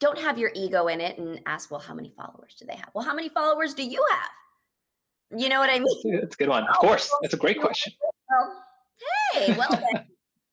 don't 0.00 0.18
have 0.18 0.38
your 0.38 0.50
ego 0.54 0.88
in 0.88 1.00
it 1.00 1.18
and 1.18 1.40
ask, 1.46 1.70
well, 1.70 1.80
how 1.80 1.94
many 1.94 2.12
followers 2.16 2.56
do 2.58 2.66
they 2.66 2.76
have? 2.76 2.90
Well, 2.94 3.04
how 3.04 3.14
many 3.14 3.28
followers 3.28 3.74
do 3.74 3.82
you 3.82 4.04
have? 4.10 5.40
You 5.40 5.48
know 5.48 5.58
what 5.58 5.70
I 5.70 5.78
mean? 5.78 6.20
That's 6.20 6.34
a 6.34 6.38
good 6.38 6.48
one. 6.48 6.64
Of 6.68 6.76
course. 6.76 7.10
That's 7.22 7.34
a 7.34 7.38
great 7.38 7.60
question. 7.60 7.92
Well, 8.30 8.62
hey, 9.32 9.54
well 9.56 9.68
then 9.70 10.06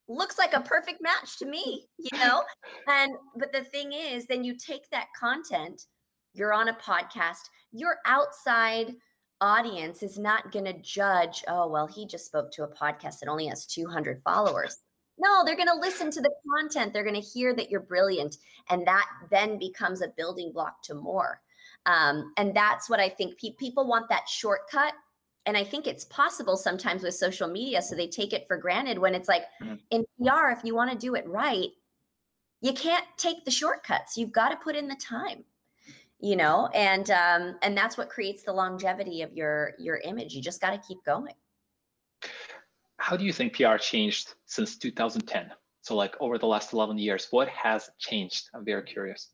looks 0.08 0.38
like 0.38 0.54
a 0.54 0.62
perfect 0.62 1.02
match 1.02 1.38
to 1.40 1.46
me, 1.46 1.86
you 1.98 2.18
know? 2.18 2.44
and 2.88 3.14
but 3.38 3.52
the 3.52 3.64
thing 3.64 3.94
is, 3.94 4.26
then 4.26 4.44
you 4.44 4.56
take 4.56 4.90
that 4.90 5.08
content, 5.18 5.84
you're 6.34 6.54
on 6.54 6.70
a 6.70 6.74
podcast, 6.74 7.50
your 7.72 7.98
outside 8.06 8.96
audience 9.42 10.04
is 10.04 10.18
not 10.18 10.52
going 10.52 10.66
to 10.66 10.82
judge, 10.82 11.44
oh, 11.48 11.68
well, 11.68 11.88
he 11.88 12.08
just 12.08 12.26
spoke 12.26 12.52
to 12.52 12.64
a 12.64 12.68
podcast 12.68 13.20
that 13.20 13.30
only 13.30 13.48
has 13.48 13.66
200 13.66 14.22
followers. 14.22 14.78
No, 15.18 15.44
they're 15.46 15.58
going 15.58 15.68
to 15.68 15.80
listen 15.80 16.10
to 16.12 16.22
the 16.22 16.34
content. 16.58 16.94
They're 16.94 17.04
going 17.04 17.22
to 17.22 17.22
hear 17.22 17.54
that 17.56 17.70
you're 17.70 17.82
brilliant. 17.82 18.38
And 18.70 18.88
that 18.88 19.06
then 19.30 19.60
becomes 19.60 20.02
a 20.02 20.14
building 20.18 20.52
block 20.52 20.82
to 20.84 20.96
more. 20.96 21.40
Um, 21.86 22.34
and 22.38 22.56
that's 22.56 22.90
what 22.90 23.00
I 23.00 23.10
think 23.10 23.38
pe- 23.38 23.56
people 23.60 23.86
want 23.86 24.10
that 24.10 24.28
shortcut 24.28 24.94
and 25.46 25.58
I 25.58 25.64
think 25.64 25.88
it's 25.88 26.06
possible 26.06 26.56
sometimes 26.56 27.04
with 27.04 27.16
social 27.16 27.48
media. 27.48 27.82
So 27.82 27.96
they 27.96 28.08
take 28.08 28.34
it 28.34 28.48
for 28.48 28.58
granted 28.58 28.98
when 28.98 29.14
it's 29.14 29.28
like 29.28 29.44
mm-hmm. 29.62 29.76
in 29.92 30.06
PR, 30.20 30.50
if 30.50 30.64
you 30.64 30.76
want 30.76 30.92
to 30.92 30.98
do 30.98 31.16
it 31.16 31.28
right, 31.28 31.70
you 32.62 32.74
can't 32.74 33.06
take 33.18 33.44
the 33.44 33.52
shortcuts. 33.52 34.16
You've 34.16 34.32
got 34.32 34.50
to 34.50 34.56
put 34.56 34.76
in 34.76 34.88
the 34.88 34.96
time, 34.96 35.44
you 36.20 36.38
know, 36.38 36.70
and 36.74 37.12
um, 37.12 37.58
and 37.62 37.78
that's 37.78 37.98
what 37.98 38.10
creates 38.10 38.44
the 38.44 38.54
longevity 38.54 39.22
of 39.22 39.34
your 39.34 39.74
your 39.78 39.98
image. 39.98 40.34
You 40.34 40.42
just 40.42 40.62
got 40.62 40.72
to 40.72 40.88
keep 40.88 41.04
going. 41.06 41.34
How 42.98 43.18
do 43.18 43.26
you 43.26 43.34
think 43.34 43.54
PR 43.54 43.76
changed 43.76 44.36
since 44.46 44.78
2010? 44.78 45.52
So 45.82 45.94
like 45.94 46.16
over 46.22 46.38
the 46.38 46.46
last 46.46 46.72
11 46.72 46.98
years, 46.98 47.28
what 47.32 47.50
has 47.50 47.90
changed? 48.00 48.50
I'm 48.54 48.64
very 48.64 48.84
curious. 48.84 49.32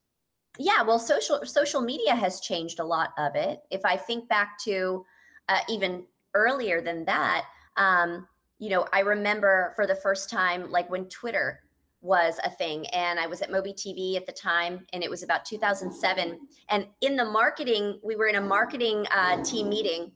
Yeah, 0.58 0.82
well, 0.82 0.98
social 0.98 1.46
social 1.46 1.82
media 1.82 2.16
has 2.16 2.40
changed 2.40 2.80
a 2.80 2.84
lot 2.84 3.12
of 3.20 3.36
it. 3.36 3.60
If 3.70 3.86
I 3.86 3.96
think 3.96 4.28
back 4.28 4.58
to 4.64 5.06
uh, 5.50 5.60
even 5.68 6.04
earlier 6.34 6.82
than 6.82 7.04
that, 7.06 7.46
um, 7.76 8.28
you 8.60 8.70
know, 8.70 8.86
I 8.94 9.00
remember 9.00 9.74
for 9.76 9.86
the 9.88 9.96
first 9.96 10.30
time, 10.30 10.70
like 10.72 10.90
when 10.90 11.06
Twitter 11.06 11.62
was 12.02 12.40
a 12.44 12.50
thing, 12.50 12.86
and 12.88 13.20
I 13.20 13.28
was 13.28 13.42
at 13.42 13.50
MobiTV 13.50 14.16
at 14.16 14.26
the 14.26 14.32
time, 14.32 14.86
and 14.94 15.04
it 15.04 15.10
was 15.10 15.24
about 15.24 15.44
2007. 15.44 16.40
And 16.70 16.88
in 17.02 17.16
the 17.16 17.26
marketing, 17.26 18.00
we 18.04 18.16
were 18.16 18.28
in 18.28 18.36
a 18.36 18.42
marketing 18.42 19.06
uh, 19.14 19.44
team 19.44 19.70
meeting, 19.70 20.12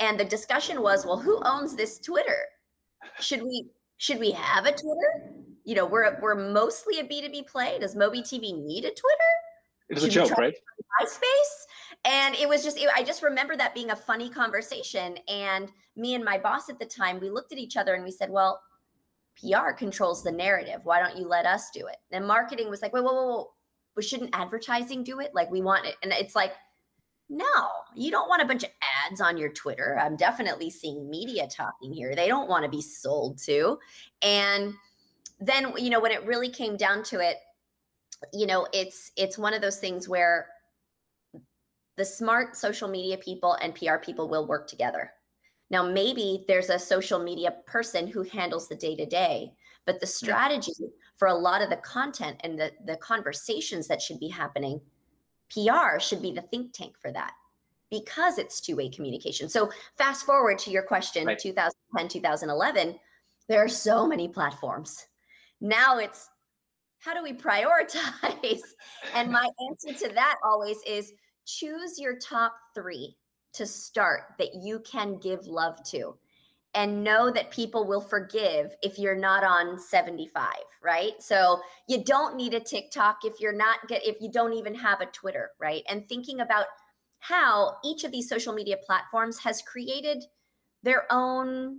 and 0.00 0.18
the 0.18 0.24
discussion 0.24 0.82
was, 0.82 1.04
well, 1.04 1.18
who 1.18 1.40
owns 1.44 1.76
this 1.76 1.98
Twitter? 1.98 2.46
Should 3.20 3.42
we 3.42 3.68
should 3.98 4.18
we 4.18 4.32
have 4.32 4.66
a 4.66 4.72
Twitter? 4.72 5.32
You 5.64 5.76
know, 5.76 5.86
we're 5.86 6.18
we're 6.20 6.34
mostly 6.34 6.98
a 6.98 7.04
B2B 7.04 7.46
play. 7.46 7.78
Does 7.78 7.94
MobiTV 7.94 8.64
need 8.64 8.84
a 8.84 8.90
Twitter? 8.90 9.32
It 9.88 9.94
was 9.94 10.04
a 10.04 10.08
joke, 10.08 10.30
right? 10.32 10.54
MySpace, 11.00 12.04
and 12.04 12.34
it 12.34 12.48
was 12.48 12.62
just 12.62 12.78
it, 12.78 12.88
I 12.94 13.02
just 13.02 13.22
remember 13.22 13.56
that 13.56 13.74
being 13.74 13.90
a 13.90 13.96
funny 13.96 14.28
conversation. 14.28 15.18
And 15.28 15.70
me 15.96 16.14
and 16.14 16.24
my 16.24 16.38
boss 16.38 16.68
at 16.68 16.78
the 16.78 16.86
time, 16.86 17.20
we 17.20 17.30
looked 17.30 17.52
at 17.52 17.58
each 17.58 17.76
other 17.76 17.94
and 17.94 18.04
we 18.04 18.10
said, 18.10 18.30
"Well, 18.30 18.60
PR 19.40 19.72
controls 19.72 20.22
the 20.22 20.32
narrative. 20.32 20.80
Why 20.84 21.00
don't 21.00 21.16
you 21.16 21.26
let 21.26 21.46
us 21.46 21.70
do 21.70 21.86
it?" 21.86 21.96
And 22.12 22.26
marketing 22.26 22.70
was 22.70 22.82
like, 22.82 22.92
"Wait, 22.92 23.04
whoa, 23.04 23.12
whoa, 23.12 23.26
whoa! 23.26 23.50
But 23.94 24.04
shouldn't 24.04 24.34
advertising 24.34 25.04
do 25.04 25.20
it? 25.20 25.34
Like 25.34 25.50
we 25.50 25.60
want 25.62 25.86
it?" 25.86 25.96
And 26.02 26.12
it's 26.12 26.36
like, 26.36 26.52
no, 27.30 27.68
you 27.94 28.10
don't 28.10 28.28
want 28.28 28.42
a 28.42 28.44
bunch 28.44 28.64
of 28.64 28.70
ads 29.08 29.20
on 29.20 29.38
your 29.38 29.48
Twitter. 29.48 29.98
I'm 29.98 30.14
definitely 30.14 30.68
seeing 30.68 31.08
media 31.08 31.48
talking 31.48 31.90
here. 31.90 32.14
They 32.14 32.28
don't 32.28 32.50
want 32.50 32.64
to 32.64 32.70
be 32.70 32.82
sold 32.82 33.38
to. 33.44 33.78
And 34.20 34.74
then, 35.40 35.72
you 35.78 35.88
know, 35.88 36.00
when 36.00 36.12
it 36.12 36.26
really 36.26 36.50
came 36.50 36.76
down 36.76 37.02
to 37.04 37.20
it, 37.20 37.38
you 38.32 38.46
know 38.46 38.66
it's 38.72 39.12
it's 39.16 39.38
one 39.38 39.54
of 39.54 39.60
those 39.60 39.78
things 39.78 40.08
where 40.08 40.46
the 41.96 42.04
smart 42.04 42.56
social 42.56 42.88
media 42.88 43.16
people 43.18 43.54
and 43.54 43.74
PR 43.74 43.96
people 43.96 44.28
will 44.28 44.46
work 44.46 44.66
together. 44.66 45.12
Now, 45.70 45.82
maybe 45.82 46.44
there's 46.46 46.70
a 46.70 46.78
social 46.78 47.18
media 47.18 47.54
person 47.66 48.06
who 48.06 48.22
handles 48.22 48.68
the 48.68 48.76
day 48.76 48.96
to 48.96 49.06
day, 49.06 49.52
but 49.86 50.00
the 50.00 50.06
strategy 50.06 50.72
for 51.16 51.28
a 51.28 51.34
lot 51.34 51.62
of 51.62 51.70
the 51.70 51.76
content 51.76 52.40
and 52.40 52.58
the, 52.58 52.70
the 52.86 52.96
conversations 52.96 53.88
that 53.88 54.02
should 54.02 54.20
be 54.20 54.28
happening, 54.28 54.80
PR 55.50 55.98
should 55.98 56.22
be 56.22 56.32
the 56.32 56.42
think 56.42 56.72
tank 56.72 56.96
for 57.00 57.12
that 57.12 57.32
because 57.90 58.38
it's 58.38 58.60
two 58.60 58.76
way 58.76 58.88
communication. 58.88 59.48
So, 59.48 59.70
fast 59.96 60.26
forward 60.26 60.58
to 60.60 60.70
your 60.70 60.82
question 60.82 61.26
right. 61.26 61.38
2010, 61.38 62.08
2011, 62.08 62.98
there 63.48 63.62
are 63.62 63.68
so 63.68 64.06
many 64.06 64.28
platforms. 64.28 65.06
Now 65.60 65.98
it's 65.98 66.28
how 66.98 67.14
do 67.14 67.22
we 67.22 67.32
prioritize? 67.32 68.62
and 69.14 69.30
my 69.30 69.48
answer 69.70 70.06
to 70.06 70.14
that 70.14 70.36
always 70.42 70.78
is 70.86 71.12
choose 71.44 71.98
your 71.98 72.18
top 72.18 72.54
three 72.74 73.16
to 73.54 73.66
start 73.66 74.34
that 74.38 74.54
you 74.54 74.80
can 74.80 75.18
give 75.18 75.46
love 75.46 75.82
to 75.84 76.16
and 76.74 77.04
know 77.04 77.30
that 77.30 77.52
people 77.52 77.86
will 77.86 78.00
forgive 78.00 78.74
if 78.82 78.98
you're 78.98 79.16
not 79.16 79.44
on 79.44 79.78
75 79.78 80.52
right? 80.82 81.12
So 81.20 81.60
you 81.88 82.04
don't 82.04 82.36
need 82.36 82.52
a 82.54 82.60
tiktok 82.60 83.18
if 83.24 83.40
you're 83.40 83.56
not 83.56 83.86
get 83.88 84.06
if 84.06 84.20
you 84.20 84.30
don't 84.30 84.52
even 84.52 84.74
have 84.74 85.00
a 85.00 85.06
twitter 85.06 85.50
right? 85.60 85.82
And 85.88 86.08
thinking 86.08 86.40
about 86.40 86.66
how 87.20 87.76
each 87.84 88.04
of 88.04 88.12
these 88.12 88.28
social 88.28 88.52
media 88.52 88.76
platforms 88.84 89.38
has 89.38 89.62
created 89.62 90.24
their 90.82 91.10
own 91.10 91.78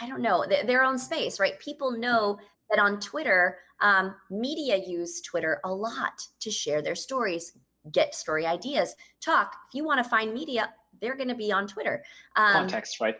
i 0.00 0.08
don't 0.08 0.22
know 0.22 0.44
th- 0.48 0.66
their 0.66 0.84
own 0.84 0.98
space 0.98 1.38
right? 1.38 1.58
People 1.58 1.90
know 1.90 2.38
that 2.70 2.80
on 2.80 3.00
twitter 3.00 3.58
um, 3.80 4.14
media 4.30 4.76
use 4.76 5.20
twitter 5.20 5.60
a 5.64 5.72
lot 5.72 6.20
to 6.40 6.50
share 6.50 6.80
their 6.80 6.94
stories 6.94 7.52
get 7.90 8.14
story 8.14 8.46
ideas 8.46 8.94
talk 9.20 9.56
if 9.66 9.74
you 9.74 9.84
want 9.84 10.02
to 10.02 10.08
find 10.08 10.32
media 10.32 10.72
they're 11.02 11.16
going 11.16 11.28
to 11.28 11.34
be 11.34 11.52
on 11.52 11.66
Twitter. 11.66 12.02
Um, 12.36 12.52
Context, 12.52 13.00
right? 13.00 13.16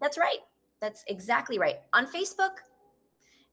That's 0.00 0.18
right. 0.18 0.38
That's 0.80 1.04
exactly 1.06 1.58
right. 1.58 1.76
On 1.92 2.06
Facebook, 2.06 2.56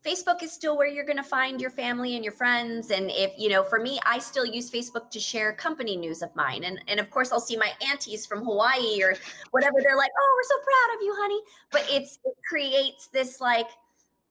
Facebook 0.04 0.42
is 0.42 0.52
still 0.52 0.78
where 0.78 0.88
you're 0.88 1.06
going 1.06 1.18
to 1.18 1.24
find 1.24 1.60
your 1.60 1.72
family 1.72 2.16
and 2.16 2.24
your 2.24 2.32
friends. 2.32 2.92
And 2.92 3.12
if, 3.12 3.34
you 3.38 3.50
know, 3.50 3.64
for 3.64 3.80
me, 3.80 4.00
I 4.06 4.20
still 4.20 4.46
use 4.46 4.72
Facebook 4.72 5.10
to 5.12 5.20
share 5.20 5.52
company 5.52 5.98
news 5.98 6.22
of 6.22 6.34
mine. 6.36 6.64
And, 6.64 6.80
and 6.88 7.00
of 7.00 7.10
course, 7.10 7.32
I'll 7.32 7.40
see 7.40 7.58
my 7.58 7.72
aunties 7.90 8.26
from 8.26 8.46
Hawaii 8.46 9.02
or 9.04 9.16
whatever. 9.52 9.78
They're 9.82 9.98
like, 9.98 10.12
oh, 10.18 10.38
we're 10.38 10.44
so 10.44 10.64
proud 10.64 10.96
of 10.96 11.02
you, 11.02 11.16
honey. 11.18 11.42
But 11.72 11.86
it's, 11.90 12.20
it 12.24 12.36
creates 12.48 13.08
this 13.08 13.42
like, 13.42 13.68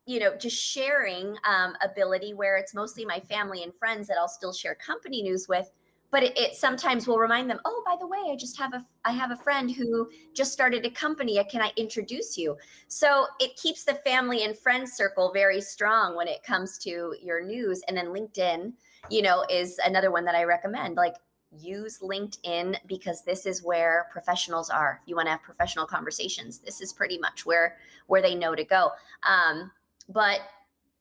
you 0.07 0.21
know, 0.21 0.37
just 0.37 0.57
sharing 0.57 1.37
um, 1.49 1.75
ability 1.83 2.35
where 2.35 2.57
it's 2.57 2.75
mostly 2.75 3.05
my 3.05 3.21
family 3.21 3.63
and 3.63 3.75
friends 3.75 4.07
that 4.09 4.17
I'll 4.19 4.29
still 4.29 4.53
share 4.53 4.75
company 4.77 5.23
news 5.23 5.49
with 5.49 5.71
but 6.15 6.23
it, 6.23 6.39
it, 6.39 6.55
sometimes 6.55 7.09
will 7.09 7.19
remind 7.19 7.51
them 7.51 7.59
oh 7.65 7.83
by 7.85 7.97
the 7.99 8.07
way 8.07 8.19
i 8.31 8.37
just 8.37 8.57
have 8.57 8.73
a 8.73 8.81
i 9.05 9.11
have 9.11 9.33
a 9.33 9.37
friend 9.37 9.69
who 9.73 10.09
just 10.33 10.53
started 10.53 10.87
a 10.87 10.91
company. 10.91 11.43
Can 11.51 11.61
i 11.61 11.73
introduce 11.77 12.39
you? 12.39 12.57
So 12.87 13.27
it 13.41 13.57
keeps 13.57 13.83
the 13.83 13.95
family 13.95 14.45
and 14.45 14.57
friends 14.57 14.93
circle 14.93 15.33
very 15.35 15.61
strong 15.61 16.17
when 16.17 16.29
it 16.29 16.45
comes 16.45 16.79
to 16.79 17.17
your 17.21 17.45
news. 17.45 17.83
And 17.89 17.97
then 17.97 18.07
linkedin 18.07 18.75
you 19.11 19.23
know 19.23 19.45
is 19.51 19.81
another 19.85 20.13
one 20.13 20.25
that 20.25 20.37
i 20.37 20.45
recommend. 20.45 20.95
Like 20.95 21.17
use 21.51 21.99
linkedin 21.99 22.77
because 22.87 23.25
this 23.25 23.45
is 23.45 23.65
where 23.65 24.07
professionals 24.13 24.71
are. 24.71 25.01
You 25.07 25.17
want 25.17 25.27
to 25.27 25.33
have 25.33 25.43
professional 25.43 25.85
conversations 25.85 26.61
this 26.61 26.81
is 26.81 26.93
pretty 26.93 27.19
much 27.19 27.45
where 27.45 27.77
where 28.07 28.23
they 28.23 28.37
know 28.37 28.55
to 28.55 28.65
go. 28.65 28.93
Um, 29.29 29.73
but 30.09 30.41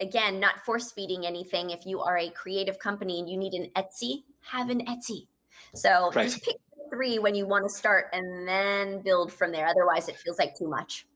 again 0.03 0.39
not 0.39 0.63
force 0.65 0.91
feeding 0.91 1.25
anything 1.25 1.71
if 1.71 1.85
you 1.85 2.01
are 2.01 2.17
a 2.17 2.29
creative 2.29 2.77
company 2.77 3.19
and 3.19 3.27
you 3.29 3.37
need 3.37 3.53
an 3.53 3.67
etsy 3.75 4.23
have 4.43 4.69
an 4.69 4.85
Etsy. 4.85 5.27
So 5.75 6.11
right. 6.13 6.23
just 6.23 6.43
pick 6.43 6.57
three 6.91 7.19
when 7.19 7.33
you 7.35 7.47
want 7.47 7.65
to 7.67 7.73
start 7.73 8.07
and 8.13 8.47
then 8.47 9.01
build 9.01 9.31
from 9.31 9.51
there. 9.51 9.67
Otherwise, 9.67 10.09
it 10.09 10.17
feels 10.17 10.37
like 10.37 10.55
too 10.55 10.67
much. 10.67 11.07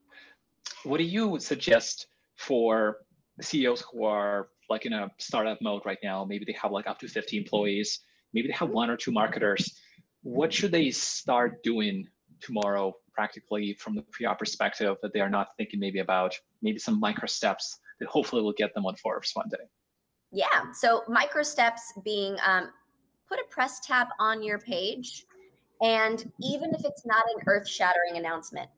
What 0.83 0.97
do 0.97 1.03
you 1.03 1.39
suggest 1.39 2.07
for 2.35 2.99
CEOs 3.41 3.83
who 3.91 4.05
are 4.05 4.49
like 4.69 4.85
in 4.85 4.93
a 4.93 5.09
startup 5.17 5.61
mode 5.61 5.83
right 5.85 5.99
now? 6.03 6.25
Maybe 6.25 6.45
they 6.45 6.57
have 6.61 6.71
like 6.71 6.87
up 6.87 6.99
to 6.99 7.07
50 7.07 7.37
employees, 7.37 7.99
maybe 8.33 8.47
they 8.47 8.53
have 8.53 8.69
one 8.69 8.89
or 8.89 8.97
two 8.97 9.11
marketers. 9.11 9.79
What 10.23 10.51
should 10.51 10.71
they 10.71 10.91
start 10.91 11.63
doing 11.63 12.07
tomorrow, 12.41 12.93
practically 13.13 13.73
from 13.73 13.95
the 13.95 14.03
PR 14.11 14.33
perspective, 14.37 14.97
that 15.01 15.13
they 15.13 15.21
are 15.21 15.29
not 15.29 15.49
thinking 15.57 15.79
maybe 15.79 15.99
about 15.99 16.35
maybe 16.61 16.79
some 16.79 16.99
micro 16.99 17.27
steps 17.27 17.79
that 17.99 18.07
hopefully 18.07 18.41
will 18.41 18.53
get 18.53 18.73
them 18.73 18.85
on 18.85 18.95
Forbes 18.95 19.31
one 19.33 19.49
day? 19.49 19.63
Yeah. 20.31 20.71
So 20.73 21.03
micro 21.07 21.43
steps 21.43 21.93
being 22.03 22.37
um, 22.45 22.69
put 23.27 23.39
a 23.39 23.45
press 23.49 23.79
tab 23.79 24.07
on 24.19 24.43
your 24.43 24.59
page. 24.59 25.25
And 25.81 26.31
even 26.41 26.73
if 26.73 26.83
it's 26.83 27.05
not 27.05 27.23
an 27.35 27.43
earth 27.47 27.67
shattering 27.67 28.17
announcement, 28.17 28.69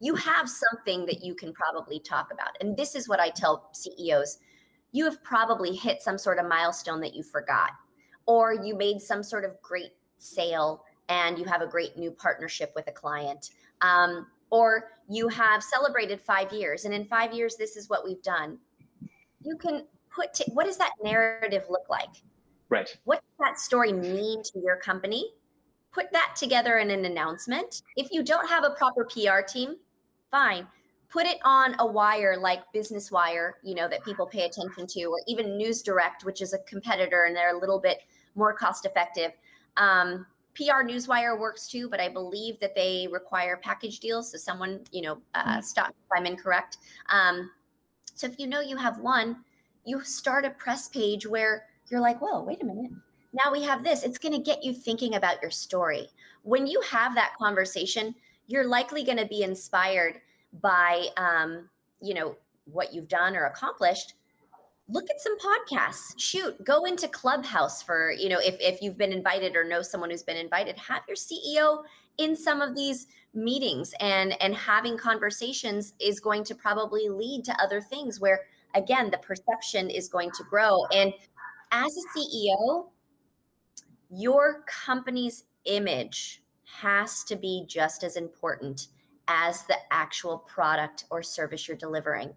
you 0.00 0.14
have 0.14 0.48
something 0.48 1.06
that 1.06 1.22
you 1.22 1.34
can 1.34 1.52
probably 1.52 2.00
talk 2.00 2.32
about. 2.32 2.50
And 2.60 2.76
this 2.76 2.94
is 2.94 3.08
what 3.08 3.20
I 3.20 3.30
tell 3.30 3.70
CEOs 3.72 4.38
you 4.92 5.04
have 5.04 5.22
probably 5.22 5.76
hit 5.76 6.00
some 6.00 6.16
sort 6.16 6.38
of 6.38 6.46
milestone 6.46 7.00
that 7.00 7.14
you 7.14 7.22
forgot, 7.22 7.70
or 8.24 8.54
you 8.54 8.74
made 8.74 8.98
some 8.98 9.22
sort 9.22 9.44
of 9.44 9.60
great 9.60 9.92
sale 10.16 10.84
and 11.10 11.38
you 11.38 11.44
have 11.44 11.60
a 11.60 11.66
great 11.66 11.98
new 11.98 12.10
partnership 12.10 12.72
with 12.74 12.86
a 12.88 12.92
client. 12.92 13.50
Um, 13.82 14.26
or 14.50 14.90
you 15.08 15.28
have 15.28 15.62
celebrated 15.62 16.20
five 16.20 16.52
years, 16.52 16.84
and 16.84 16.94
in 16.94 17.04
five 17.04 17.32
years, 17.32 17.56
this 17.56 17.76
is 17.76 17.88
what 17.88 18.04
we've 18.04 18.22
done. 18.22 18.58
You 19.42 19.56
can 19.56 19.84
put 20.14 20.38
what 20.48 20.66
does 20.66 20.78
that 20.78 20.92
narrative 21.02 21.64
look 21.68 21.88
like? 21.88 22.10
Right. 22.68 22.96
What 23.04 23.16
does 23.20 23.46
that 23.46 23.60
story 23.60 23.92
mean 23.92 24.42
to 24.42 24.60
your 24.60 24.76
company? 24.76 25.32
Put 25.92 26.10
that 26.12 26.34
together 26.36 26.78
in 26.78 26.90
an 26.90 27.04
announcement. 27.04 27.82
If 27.96 28.08
you 28.10 28.22
don't 28.22 28.48
have 28.48 28.64
a 28.64 28.70
proper 28.70 29.04
PR 29.04 29.40
team, 29.46 29.76
fine. 30.30 30.66
Put 31.08 31.26
it 31.26 31.38
on 31.44 31.76
a 31.78 31.86
wire 31.86 32.36
like 32.36 32.60
Business 32.72 33.12
Wire, 33.12 33.58
you 33.62 33.74
know, 33.74 33.88
that 33.88 34.04
people 34.04 34.26
pay 34.26 34.44
attention 34.44 34.86
to, 34.88 35.04
or 35.04 35.20
even 35.28 35.56
News 35.56 35.82
Direct, 35.82 36.24
which 36.24 36.42
is 36.42 36.52
a 36.52 36.58
competitor 36.60 37.24
and 37.24 37.36
they're 37.36 37.56
a 37.56 37.60
little 37.60 37.78
bit 37.78 38.00
more 38.34 38.52
cost 38.52 38.84
effective. 38.84 39.30
Um, 39.76 40.26
PR 40.56 40.82
Newswire 40.82 41.38
works 41.38 41.68
too, 41.68 41.88
but 41.88 42.00
I 42.00 42.08
believe 42.08 42.58
that 42.60 42.74
they 42.74 43.08
require 43.12 43.58
package 43.62 44.00
deals. 44.00 44.32
So 44.32 44.38
someone, 44.38 44.80
you 44.90 45.02
know, 45.02 45.18
uh, 45.34 45.56
hmm. 45.56 45.60
stop 45.60 45.90
if 45.90 46.18
I'm 46.18 46.26
incorrect. 46.26 46.78
Um, 47.10 47.50
so 48.14 48.26
if 48.26 48.38
you 48.38 48.46
know 48.46 48.60
you 48.60 48.76
have 48.76 48.98
one, 48.98 49.36
you 49.84 50.02
start 50.02 50.44
a 50.44 50.50
press 50.50 50.88
page 50.88 51.26
where 51.26 51.66
you're 51.90 52.00
like, 52.00 52.20
whoa, 52.20 52.42
wait 52.42 52.62
a 52.62 52.64
minute. 52.64 52.90
Now 53.32 53.52
we 53.52 53.62
have 53.64 53.84
this. 53.84 54.02
It's 54.02 54.18
going 54.18 54.32
to 54.32 54.40
get 54.40 54.64
you 54.64 54.72
thinking 54.72 55.14
about 55.14 55.42
your 55.42 55.50
story. 55.50 56.08
When 56.42 56.66
you 56.66 56.80
have 56.90 57.14
that 57.14 57.34
conversation, 57.38 58.14
you're 58.46 58.66
likely 58.66 59.04
going 59.04 59.18
to 59.18 59.26
be 59.26 59.42
inspired 59.42 60.20
by, 60.62 61.08
um, 61.16 61.68
you 62.00 62.14
know, 62.14 62.36
what 62.64 62.94
you've 62.94 63.08
done 63.08 63.36
or 63.36 63.44
accomplished. 63.44 64.14
Look 64.88 65.10
at 65.10 65.20
some 65.20 65.36
podcasts. 65.38 66.14
Shoot, 66.16 66.62
go 66.64 66.84
into 66.84 67.08
Clubhouse 67.08 67.82
for, 67.82 68.12
you 68.12 68.28
know, 68.28 68.38
if, 68.38 68.56
if 68.60 68.80
you've 68.80 68.96
been 68.96 69.12
invited 69.12 69.56
or 69.56 69.64
know 69.64 69.82
someone 69.82 70.10
who's 70.10 70.22
been 70.22 70.36
invited, 70.36 70.78
have 70.78 71.02
your 71.08 71.16
CEO 71.16 71.82
in 72.18 72.36
some 72.36 72.62
of 72.62 72.74
these 72.74 73.08
meetings 73.34 73.92
and 74.00 74.40
and 74.40 74.54
having 74.54 74.96
conversations 74.96 75.92
is 76.00 76.20
going 76.20 76.42
to 76.42 76.54
probably 76.54 77.10
lead 77.10 77.44
to 77.44 77.62
other 77.62 77.82
things 77.82 78.18
where 78.18 78.40
again 78.74 79.10
the 79.10 79.18
perception 79.18 79.90
is 79.90 80.08
going 80.08 80.30
to 80.30 80.42
grow 80.44 80.86
and 80.86 81.12
as 81.72 81.96
a 81.96 82.18
CEO, 82.18 82.86
your 84.10 84.64
company's 84.66 85.44
image 85.64 86.42
has 86.64 87.24
to 87.24 87.36
be 87.36 87.64
just 87.66 88.04
as 88.04 88.16
important 88.16 88.88
as 89.28 89.64
the 89.64 89.76
actual 89.90 90.38
product 90.38 91.04
or 91.10 91.22
service 91.22 91.66
you're 91.66 91.76
delivering 91.76 92.32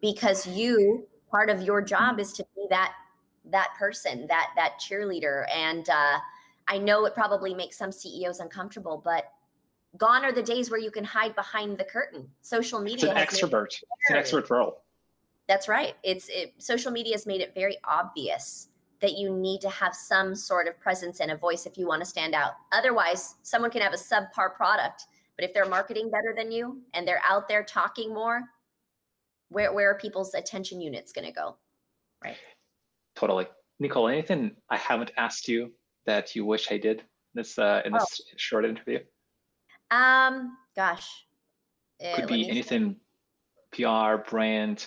because 0.00 0.46
you 0.46 1.06
part 1.30 1.50
of 1.50 1.62
your 1.62 1.82
job 1.82 2.20
is 2.20 2.32
to 2.34 2.46
be 2.54 2.66
that 2.70 2.92
that 3.50 3.70
person 3.78 4.26
that 4.26 4.50
that 4.56 4.74
cheerleader. 4.80 5.46
And 5.54 5.88
uh, 5.88 6.18
i 6.68 6.76
know 6.76 7.04
it 7.04 7.14
probably 7.14 7.54
makes 7.54 7.78
some 7.78 7.92
ceos 7.92 8.40
uncomfortable 8.40 9.00
but 9.04 9.32
gone 9.96 10.24
are 10.24 10.32
the 10.32 10.42
days 10.42 10.70
where 10.70 10.80
you 10.80 10.90
can 10.90 11.04
hide 11.04 11.34
behind 11.34 11.78
the 11.78 11.84
curtain. 11.84 12.28
Social 12.42 12.80
media 12.80 13.14
it's 13.16 13.42
an 13.42 13.48
extrovert. 13.48 13.66
It's 13.66 14.10
an 14.10 14.16
extrovert 14.16 14.50
role. 14.50 14.82
That's 15.48 15.68
right. 15.68 15.94
It's 16.02 16.28
it, 16.28 16.54
social 16.58 16.90
media 16.90 17.14
has 17.14 17.26
made 17.26 17.40
it 17.40 17.54
very 17.54 17.76
obvious 17.84 18.68
that 19.00 19.16
you 19.16 19.30
need 19.30 19.60
to 19.60 19.68
have 19.68 19.94
some 19.94 20.34
sort 20.34 20.66
of 20.66 20.78
presence 20.80 21.20
and 21.20 21.30
a 21.30 21.36
voice 21.36 21.66
if 21.66 21.76
you 21.76 21.86
want 21.86 22.00
to 22.02 22.06
stand 22.06 22.34
out. 22.34 22.52
Otherwise, 22.72 23.36
someone 23.42 23.70
can 23.70 23.82
have 23.82 23.92
a 23.92 23.96
subpar 23.96 24.54
product, 24.54 25.06
but 25.36 25.44
if 25.44 25.52
they're 25.52 25.66
marketing 25.66 26.10
better 26.10 26.34
than 26.36 26.50
you 26.50 26.80
and 26.94 27.06
they're 27.06 27.20
out 27.28 27.46
there 27.46 27.62
talking 27.62 28.12
more, 28.12 28.42
where 29.48 29.72
where 29.72 29.90
are 29.90 29.98
people's 29.98 30.34
attention 30.34 30.80
units 30.80 31.12
going 31.12 31.26
to 31.26 31.32
go? 31.32 31.56
Right. 32.22 32.36
Totally. 33.14 33.46
Nicole, 33.78 34.08
anything 34.08 34.56
I 34.70 34.76
haven't 34.76 35.12
asked 35.16 35.48
you 35.48 35.72
that 36.06 36.34
you 36.34 36.44
wish 36.44 36.70
I 36.70 36.78
did 36.78 37.02
this 37.34 37.58
uh, 37.58 37.82
in 37.84 37.92
this 37.92 38.20
oh. 38.20 38.34
short 38.36 38.64
interview? 38.64 39.00
Um, 39.90 40.56
gosh. 40.74 41.06
Could 42.00 42.24
uh, 42.24 42.26
be 42.26 42.48
anything 42.48 42.96
PR, 43.72 44.16
brand, 44.28 44.86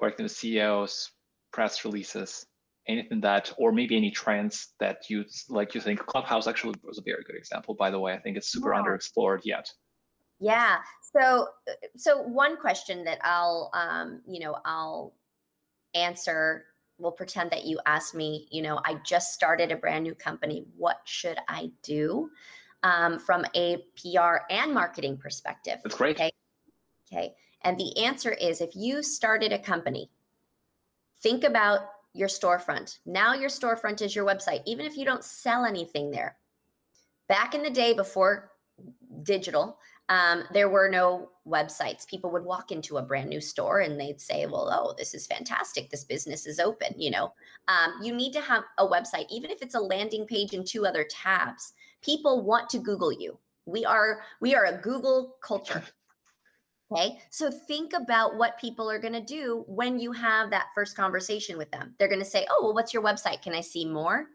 working 0.00 0.24
with 0.24 0.32
CEOs, 0.32 1.10
press 1.52 1.84
releases, 1.84 2.46
anything 2.88 3.20
that, 3.20 3.52
or 3.58 3.72
maybe 3.72 3.96
any 3.96 4.10
trends 4.10 4.74
that 4.80 5.08
you 5.08 5.24
like. 5.48 5.74
You 5.74 5.80
think 5.80 6.00
Clubhouse 6.00 6.46
actually 6.46 6.74
was 6.82 6.98
a 6.98 7.02
very 7.02 7.22
good 7.24 7.36
example. 7.36 7.74
By 7.74 7.90
the 7.90 7.98
way, 7.98 8.12
I 8.12 8.18
think 8.18 8.36
it's 8.36 8.50
super 8.50 8.74
yeah. 8.74 8.82
underexplored 8.82 9.40
yet. 9.44 9.70
Yeah. 10.40 10.78
So, 11.16 11.48
so 11.96 12.22
one 12.22 12.56
question 12.56 13.04
that 13.04 13.18
I'll, 13.22 13.70
um, 13.72 14.20
you 14.26 14.40
know, 14.40 14.56
I'll 14.64 15.14
answer. 15.94 16.64
We'll 16.98 17.12
pretend 17.12 17.50
that 17.50 17.64
you 17.64 17.80
asked 17.86 18.14
me. 18.14 18.48
You 18.50 18.62
know, 18.62 18.80
I 18.84 18.96
just 19.04 19.32
started 19.32 19.72
a 19.72 19.76
brand 19.76 20.04
new 20.04 20.14
company. 20.14 20.64
What 20.76 20.98
should 21.04 21.38
I 21.48 21.70
do? 21.82 22.30
Um, 22.82 23.18
from 23.18 23.46
a 23.54 23.78
PR 23.96 24.44
and 24.50 24.74
marketing 24.74 25.16
perspective. 25.16 25.78
That's 25.82 25.96
great. 25.96 26.16
Okay. 26.16 26.30
Okay. 27.10 27.34
And 27.62 27.78
the 27.78 28.04
answer 28.04 28.32
is 28.32 28.60
if 28.60 28.76
you 28.76 29.02
started 29.02 29.52
a 29.52 29.58
company, 29.58 30.10
think 31.22 31.44
about 31.44 31.80
your 32.12 32.28
storefront. 32.28 32.98
Now 33.06 33.34
your 33.34 33.48
storefront 33.48 34.02
is 34.02 34.14
your 34.14 34.26
website, 34.26 34.62
even 34.66 34.86
if 34.86 34.96
you 34.96 35.04
don't 35.04 35.24
sell 35.24 35.64
anything 35.64 36.10
there. 36.10 36.36
Back 37.28 37.54
in 37.54 37.62
the 37.62 37.70
day 37.70 37.94
before 37.94 38.52
digital, 39.22 39.78
um, 40.08 40.44
there 40.52 40.68
were 40.68 40.88
no 40.88 41.30
websites. 41.46 42.06
People 42.06 42.30
would 42.30 42.44
walk 42.44 42.70
into 42.70 42.98
a 42.98 43.02
brand 43.02 43.30
new 43.30 43.40
store 43.40 43.80
and 43.80 43.98
they'd 43.98 44.20
say, 44.20 44.46
"Well, 44.46 44.70
oh, 44.70 44.94
this 44.98 45.14
is 45.14 45.26
fantastic. 45.26 45.90
This 45.90 46.04
business 46.04 46.46
is 46.46 46.60
open." 46.60 46.94
You 46.96 47.10
know, 47.10 47.32
um, 47.68 47.94
you 48.02 48.14
need 48.14 48.32
to 48.34 48.40
have 48.40 48.64
a 48.78 48.86
website, 48.86 49.26
even 49.30 49.50
if 49.50 49.62
it's 49.62 49.74
a 49.74 49.80
landing 49.80 50.26
page 50.26 50.52
and 50.54 50.66
two 50.66 50.86
other 50.86 51.04
tabs. 51.04 51.72
People 52.02 52.42
want 52.42 52.68
to 52.70 52.78
Google 52.78 53.12
you. 53.12 53.38
We 53.64 53.84
are 53.84 54.22
we 54.40 54.54
are 54.54 54.66
a 54.66 54.80
Google 54.80 55.36
culture. 55.42 55.82
Okay. 56.92 57.18
So 57.30 57.50
think 57.50 57.92
about 57.94 58.36
what 58.36 58.58
people 58.60 58.90
are 58.90 58.98
going 58.98 59.14
to 59.14 59.20
do 59.20 59.64
when 59.66 59.98
you 59.98 60.12
have 60.12 60.50
that 60.50 60.66
first 60.74 60.94
conversation 60.94 61.56
with 61.56 61.70
them. 61.72 61.94
They're 61.98 62.08
going 62.08 62.20
to 62.20 62.26
say, 62.26 62.46
Oh, 62.50 62.60
well, 62.62 62.74
what's 62.74 62.92
your 62.92 63.02
website? 63.02 63.42
Can 63.42 63.54
I 63.54 63.62
see 63.62 63.86
more? 63.86 64.26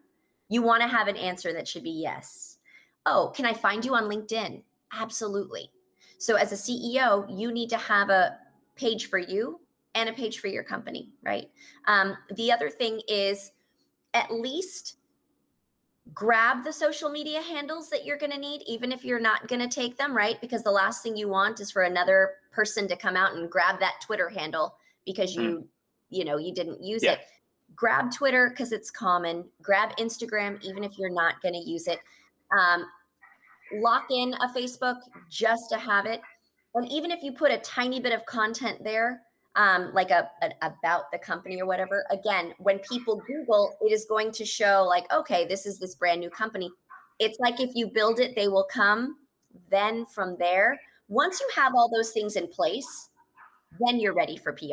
You 0.49 0.63
want 0.63 0.81
to 0.81 0.87
have 0.87 1.07
an 1.07 1.15
answer 1.15 1.53
that 1.53 1.67
should 1.67 1.83
be 1.83 1.91
yes. 1.91 2.57
Oh, 3.05 3.31
can 3.35 3.45
I 3.45 3.53
find 3.53 3.85
you 3.85 3.93
on 3.95 4.05
LinkedIn? 4.05 4.63
Absolutely. 4.93 5.71
So 6.17 6.35
as 6.35 6.51
a 6.51 6.55
CEO, 6.55 7.25
you 7.29 7.51
need 7.51 7.69
to 7.69 7.77
have 7.77 8.09
a 8.09 8.37
page 8.75 9.09
for 9.09 9.19
you 9.19 9.59
and 9.95 10.09
a 10.09 10.13
page 10.13 10.39
for 10.39 10.47
your 10.47 10.63
company, 10.63 11.09
right? 11.23 11.49
Um, 11.87 12.17
the 12.35 12.51
other 12.51 12.69
thing 12.69 13.01
is 13.07 13.51
at 14.13 14.31
least 14.31 14.97
grab 16.13 16.63
the 16.63 16.73
social 16.73 17.09
media 17.09 17.41
handles 17.41 17.89
that 17.89 18.05
you're 18.05 18.17
going 18.17 18.31
to 18.31 18.37
need, 18.37 18.63
even 18.67 18.91
if 18.91 19.03
you're 19.03 19.19
not 19.19 19.47
going 19.47 19.61
to 19.61 19.67
take 19.67 19.97
them, 19.97 20.15
right? 20.15 20.39
Because 20.41 20.63
the 20.63 20.71
last 20.71 21.03
thing 21.03 21.15
you 21.15 21.27
want 21.27 21.59
is 21.59 21.71
for 21.71 21.83
another 21.83 22.31
person 22.51 22.87
to 22.87 22.95
come 22.95 23.15
out 23.15 23.35
and 23.35 23.49
grab 23.49 23.79
that 23.79 23.95
Twitter 24.05 24.29
handle 24.29 24.75
because 25.05 25.35
you, 25.35 25.41
mm. 25.41 25.65
you 26.09 26.25
know, 26.25 26.37
you 26.37 26.53
didn't 26.53 26.83
use 26.83 27.03
yeah. 27.03 27.13
it. 27.13 27.19
Grab 27.75 28.11
Twitter 28.11 28.49
because 28.49 28.71
it's 28.71 28.89
common. 28.89 29.45
Grab 29.61 29.95
Instagram, 29.97 30.61
even 30.63 30.83
if 30.83 30.97
you're 30.97 31.09
not 31.09 31.41
going 31.41 31.53
to 31.53 31.59
use 31.59 31.87
it. 31.87 31.99
Um, 32.51 32.85
lock 33.73 34.05
in 34.09 34.33
a 34.33 34.49
Facebook 34.49 34.97
just 35.29 35.69
to 35.69 35.77
have 35.77 36.05
it. 36.05 36.21
And 36.75 36.89
even 36.91 37.11
if 37.11 37.23
you 37.23 37.31
put 37.31 37.51
a 37.51 37.57
tiny 37.59 37.99
bit 37.99 38.13
of 38.13 38.25
content 38.25 38.83
there, 38.83 39.21
um, 39.55 39.91
like 39.93 40.11
a, 40.11 40.29
a, 40.41 40.51
about 40.61 41.11
the 41.11 41.17
company 41.17 41.59
or 41.59 41.65
whatever 41.65 42.05
again 42.11 42.53
when 42.59 42.77
people 42.79 43.21
google 43.25 43.75
it 43.81 43.91
is 43.91 44.05
going 44.07 44.31
to 44.31 44.45
show 44.45 44.85
like 44.87 45.11
okay 45.11 45.47
this 45.47 45.65
is 45.65 45.79
this 45.79 45.95
brand 45.95 46.19
new 46.19 46.29
company. 46.29 46.69
It's 47.17 47.39
like 47.39 47.59
if 47.59 47.71
you 47.73 47.87
build 47.87 48.19
it 48.19 48.35
they 48.35 48.47
will 48.47 48.67
come 48.71 49.17
then 49.71 50.05
from 50.05 50.37
there. 50.39 50.79
Once 51.07 51.39
you 51.39 51.49
have 51.55 51.73
all 51.75 51.89
those 51.89 52.11
things 52.11 52.35
in 52.35 52.47
place 52.47 53.09
then 53.79 53.99
you're 53.99 54.13
ready 54.13 54.37
for 54.37 54.53
pr 54.53 54.65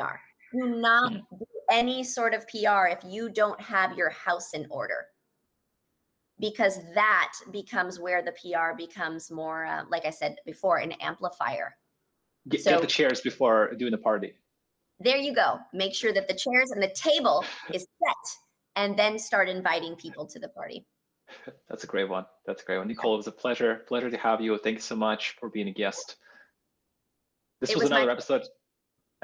do 0.52 0.66
not 0.66 1.12
do 1.12 1.46
any 1.70 2.04
sort 2.04 2.35
of 2.35 2.46
pr 2.48 2.87
if 2.87 3.00
you 3.04 3.28
don't 3.28 3.61
have 3.61 3.96
your 3.96 4.11
house 4.11 4.52
in 4.52 4.66
order 4.70 5.06
because 6.40 6.81
that 6.94 7.33
becomes 7.51 7.99
where 7.99 8.22
the 8.22 8.33
pr 8.33 8.77
becomes 8.77 9.31
more 9.31 9.64
uh, 9.66 9.83
like 9.90 10.05
i 10.05 10.11
said 10.11 10.37
before 10.44 10.79
an 10.79 10.92
amplifier 11.01 11.77
get, 12.49 12.62
so, 12.62 12.70
get 12.70 12.81
the 12.81 12.87
chairs 12.87 13.20
before 13.20 13.75
doing 13.75 13.92
the 13.92 13.99
party 13.99 14.35
there 15.01 15.16
you 15.16 15.35
go. 15.35 15.59
Make 15.72 15.94
sure 15.94 16.12
that 16.12 16.29
the 16.29 16.35
chairs 16.35 16.70
and 16.70 16.83
the 16.83 16.88
table 16.94 17.44
is 17.72 17.83
set 17.83 18.37
and 18.77 18.99
then 18.99 19.18
start 19.18 19.49
inviting 19.49 19.94
people 19.96 20.27
to 20.27 20.38
the 20.38 20.49
party. 20.49 20.87
That's 21.68 21.85
a 21.85 21.87
great 21.87 22.09
one. 22.09 22.25
That's 22.46 22.62
a 22.62 22.64
great 22.64 22.79
one. 22.79 22.88
Nicole, 22.88 23.14
it 23.14 23.18
was 23.18 23.27
a 23.27 23.33
pleasure. 23.33 23.83
Pleasure 23.88 24.11
to 24.11 24.16
have 24.16 24.40
you. 24.40 24.57
Thank 24.59 24.77
you 24.77 24.83
so 24.83 24.96
much 24.96 25.37
for 25.40 25.49
being 25.49 25.68
a 25.68 25.72
guest. 25.72 26.16
This 27.61 27.75
was, 27.75 27.85
was, 27.85 27.90
another 27.90 28.07
my- 28.07 28.12
episode 28.12 28.44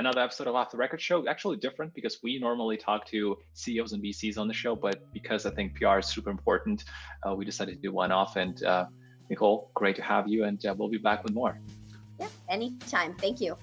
another 0.03 0.21
episode 0.21 0.49
of 0.49 0.57
Off 0.57 0.73
the 0.73 0.77
Record 0.77 1.01
Show. 1.01 1.29
Actually 1.29 1.59
different 1.59 1.95
because 1.95 2.19
we 2.25 2.37
normally 2.37 2.77
talk 2.77 3.07
to 3.07 3.39
CEOs 3.55 3.93
and 3.93 4.03
VCs 4.03 4.37
on 4.37 4.49
the 4.49 4.55
show, 4.55 4.75
but 4.75 5.01
because 5.13 5.47
I 5.47 5.51
think 5.51 5.77
PR 5.77 5.99
is 5.99 6.07
super 6.07 6.31
important, 6.31 6.85
uh, 7.25 7.35
we 7.37 7.45
decided 7.45 7.77
to 7.77 7.81
do 7.81 7.93
one 7.93 8.11
off. 8.11 8.35
And 8.35 8.61
uh, 8.65 8.87
Nicole, 9.31 9.71
great 9.75 9.95
to 9.97 10.03
have 10.03 10.27
you, 10.27 10.43
and 10.43 10.65
uh, 10.67 10.75
we'll 10.77 10.89
be 10.89 10.99
back 10.99 11.23
with 11.23 11.33
more. 11.33 11.57
Yeah, 12.19 12.27
anytime. 12.49 13.15
Thank 13.15 13.41
you. 13.41 13.57